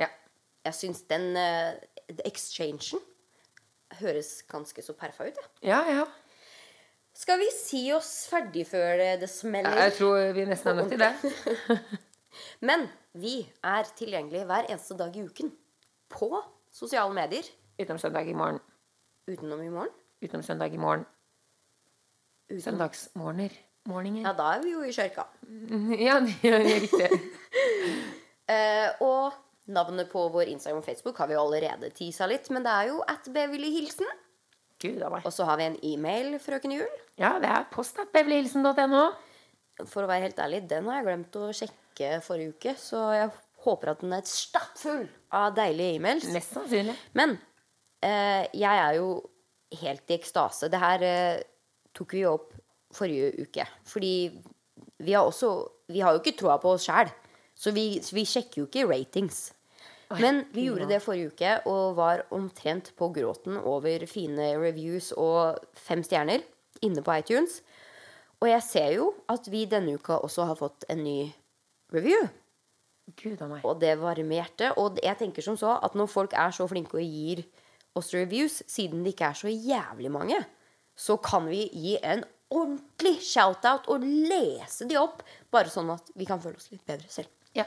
[0.00, 0.08] Ja.
[0.64, 1.74] Jeg syns den uh,
[2.24, 3.02] exchangen
[4.00, 5.50] høres ganske så perfa ut, jeg.
[5.70, 6.06] Ja, ja.
[7.16, 9.72] Skal vi si oss ferdig før det, smeller?
[9.76, 9.86] ja.
[9.88, 11.78] Jeg tror vi nesten er nødt til det.
[12.68, 15.52] Men vi er tilgjengelige hver eneste dag i uken
[16.12, 16.28] på
[16.76, 17.46] sosiale medier.
[17.80, 18.60] Utenom søndag i morgen.
[19.28, 19.94] Utenom i morgen.
[20.22, 21.04] Utenom søndag i morgen.
[22.48, 23.54] Søndagsmorgener.
[23.86, 24.24] Morninger.
[24.26, 25.26] Ja, da er vi jo i kjørka.
[26.06, 27.10] Ja, det er riktig.
[28.50, 29.36] uh, og
[29.70, 32.90] navnet på vår Instagram og Facebook har vi jo allerede tisa litt, men det er
[32.90, 34.08] jo at Beverly Hilsen.
[34.82, 35.24] Gud a meg.
[35.26, 36.98] Og så har vi en e-mail, frøken Jul.
[37.20, 39.04] Ja, det er post.beverlyhilsen.no.
[39.86, 43.30] For å være helt ærlig, den har jeg glemt å sjekke forrige uke, så jeg
[43.66, 45.06] håper at den er stappfull
[45.36, 46.28] av deilige e-mails.
[46.34, 46.96] Mest sannsynlig.
[47.18, 47.36] Men
[48.04, 49.08] eh, jeg er jo
[49.74, 50.70] helt i ekstase.
[50.72, 51.42] Det her eh,
[51.96, 52.52] tok vi opp
[52.94, 53.66] forrige uke.
[53.86, 54.14] Fordi
[54.98, 57.06] vi har også Vi har jo ikke troa på oss sjæl.
[57.54, 59.52] Så vi, vi sjekker jo ikke ratings.
[60.18, 65.60] Men vi gjorde det forrige uke og var omtrent på gråten over fine reviews og
[65.74, 66.42] fem stjerner
[66.82, 67.60] inne på iTunes.
[68.42, 71.20] Og jeg ser jo at vi denne uka også har fått en ny
[71.94, 72.26] review.
[73.14, 73.62] Gud av meg.
[73.62, 74.74] Og det varmer hjertet.
[74.82, 77.46] Og jeg tenker som så at når folk er så flinke og gir
[77.96, 80.38] oss reviews, siden det ikke er så jævlig mange,
[80.96, 86.28] så kan vi gi en ordentlig shout-out og lese de opp, bare sånn at vi
[86.28, 87.32] kan føle oss litt bedre selv.
[87.56, 87.64] Ja.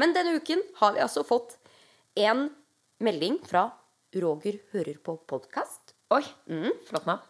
[0.00, 1.58] Men denne uken har vi altså fått
[2.16, 2.48] en
[3.04, 3.68] melding fra
[4.16, 5.92] Roger hører på podkast.
[6.14, 6.22] Oi.
[6.88, 7.24] Flott navn.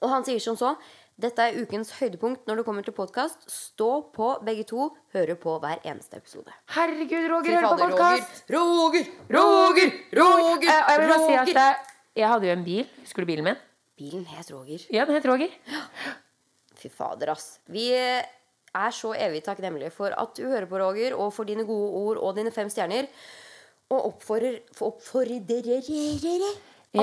[0.00, 0.74] Og han sier som så
[1.14, 3.44] dette er ukens høydepunkt når det kommer til podkast.
[3.46, 4.88] Stå på, begge to.
[5.14, 6.50] Høre på hver eneste episode.
[6.74, 8.40] Herregud, Roger, hører på podkast!
[8.50, 9.04] Roger!
[9.30, 9.92] Roger!
[10.18, 10.66] Roger!
[10.72, 12.88] Eh, jeg vil bare si at eh, jeg hadde jo en bil.
[13.04, 13.60] Husker du bilen min?
[13.94, 14.86] Bilen het Roger.
[14.90, 15.54] Ja, den het Roger.
[16.80, 17.60] Fy fader, ass.
[17.70, 21.92] Vi er så evig takknemlige for at du hører på, Roger, og for dine gode
[22.00, 23.06] ord og dine fem stjerner.
[23.94, 25.46] Og oppfordrer, oppfordrer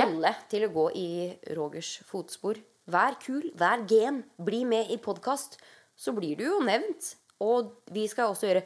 [0.02, 1.08] alle til å gå i
[1.56, 2.60] Rogers fotspor.
[2.90, 5.60] Vær kul, vær gen, bli med i podkast.
[5.96, 7.16] Så blir du jo nevnt.
[7.42, 8.64] Og vi skal også gjøre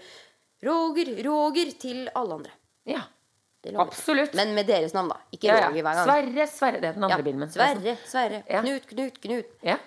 [0.66, 2.52] Roger, Roger til alle andre.
[2.90, 3.04] Ja.
[3.82, 4.36] Absolutt.
[4.38, 5.18] Men med deres navn, da.
[5.34, 6.06] Ikke ja, Roger hver gang.
[6.08, 6.80] Sverre, Sverre.
[6.84, 7.50] Det er den andre Ja, bilen min.
[7.54, 8.44] Sverre, Sverre.
[8.50, 8.62] Ja.
[8.62, 9.56] Knut, Knut, Knut.
[9.66, 9.78] Ja.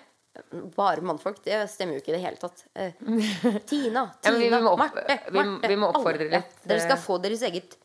[0.75, 1.39] Bare mannfolk.
[1.45, 2.65] Det stemmer jo ikke i det hele tatt.
[2.75, 2.91] Eh,
[3.69, 5.71] Tina, Ja, Tina, vi må opp- Marte, vi- Marte.
[5.71, 6.31] vi må oppfordre alle.
[6.37, 7.77] Ja, litt, Dere skal eh, få deres eget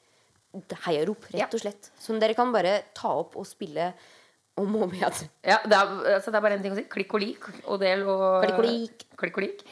[0.87, 1.45] heiarop, Ja.
[1.45, 1.91] rett og slett.
[1.99, 3.93] Som dere kan bare ta opp og spille
[4.61, 5.29] om og om igjen.
[5.43, 6.87] Ja, det er, altså, det er bare én ting å si.
[6.91, 7.47] Klikk og lik.
[7.65, 9.07] Og del og Klikk og lik.
[9.21, 9.65] Klikk og lik.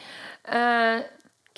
[0.58, 1.04] Eh,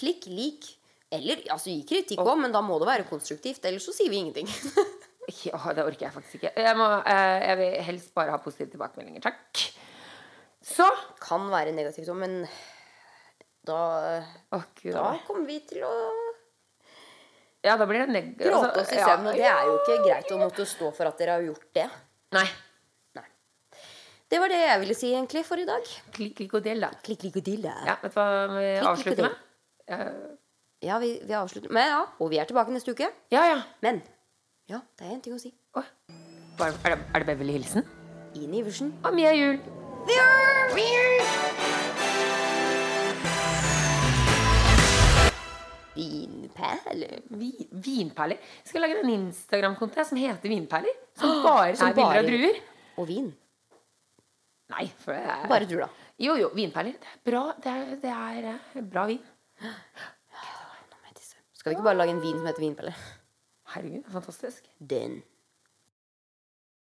[0.01, 0.69] Klikk, lik.
[1.15, 3.65] Eller altså, gi kritikk òg, men da må det være konstruktivt.
[3.69, 4.51] Ellers så sier vi ingenting.
[5.47, 6.53] ja, det orker jeg faktisk ikke.
[6.67, 9.25] Jeg, må, eh, jeg vil helst bare ha positive tilbakemeldinger.
[9.25, 9.65] Takk.
[10.65, 10.89] Så
[11.21, 12.39] kan være negativt òg, men
[13.65, 13.81] da,
[14.53, 15.93] oh, da kommer vi til å
[17.65, 18.27] Ja, da blir det neg...
[18.37, 19.31] gråte oss i altså, søvn.
[19.31, 21.87] Og det er jo ikke greit å måtte stå for at dere har gjort det.
[22.37, 22.45] Nei.
[24.31, 25.91] Det var det jeg ville si egentlig for i dag.
[26.15, 26.89] Klikk, klikk og del, da.
[27.05, 30.41] Klikk, klikk og dill, Ja, vet du hva vi Klikk, avslutter med?
[30.85, 33.09] Ja, vi, vi avslutter med ja, og vi er tilbake neste uke.
[33.33, 33.61] ja, ja.
[33.85, 34.03] Men
[34.69, 35.53] ja, det er en ting å si.
[35.75, 35.85] Hva
[36.71, 37.85] Er det, er det Beverly Hilsen?
[38.35, 38.93] Ine Iversen.
[39.05, 39.61] Og Mia Juel.
[45.95, 47.09] Vinperle.
[47.39, 48.37] Vi, vinperler.
[48.63, 50.97] Jeg skal lage en Instagram-konto som heter Vinperler.
[51.19, 52.61] Som bare Som er bilder av druer.
[52.99, 53.33] Og vin.
[54.73, 55.91] Nei, er Bare du, da.
[56.21, 56.97] Jo, jo, vinperler.
[57.01, 59.21] Det er bra, det er, det er eh, bra vin.
[59.61, 59.75] Jeg.
[61.65, 63.05] Skal vi ikke bare lage en vin som heter vinperler?
[63.73, 64.67] Herregud, fantastisk.
[64.79, 65.23] Den.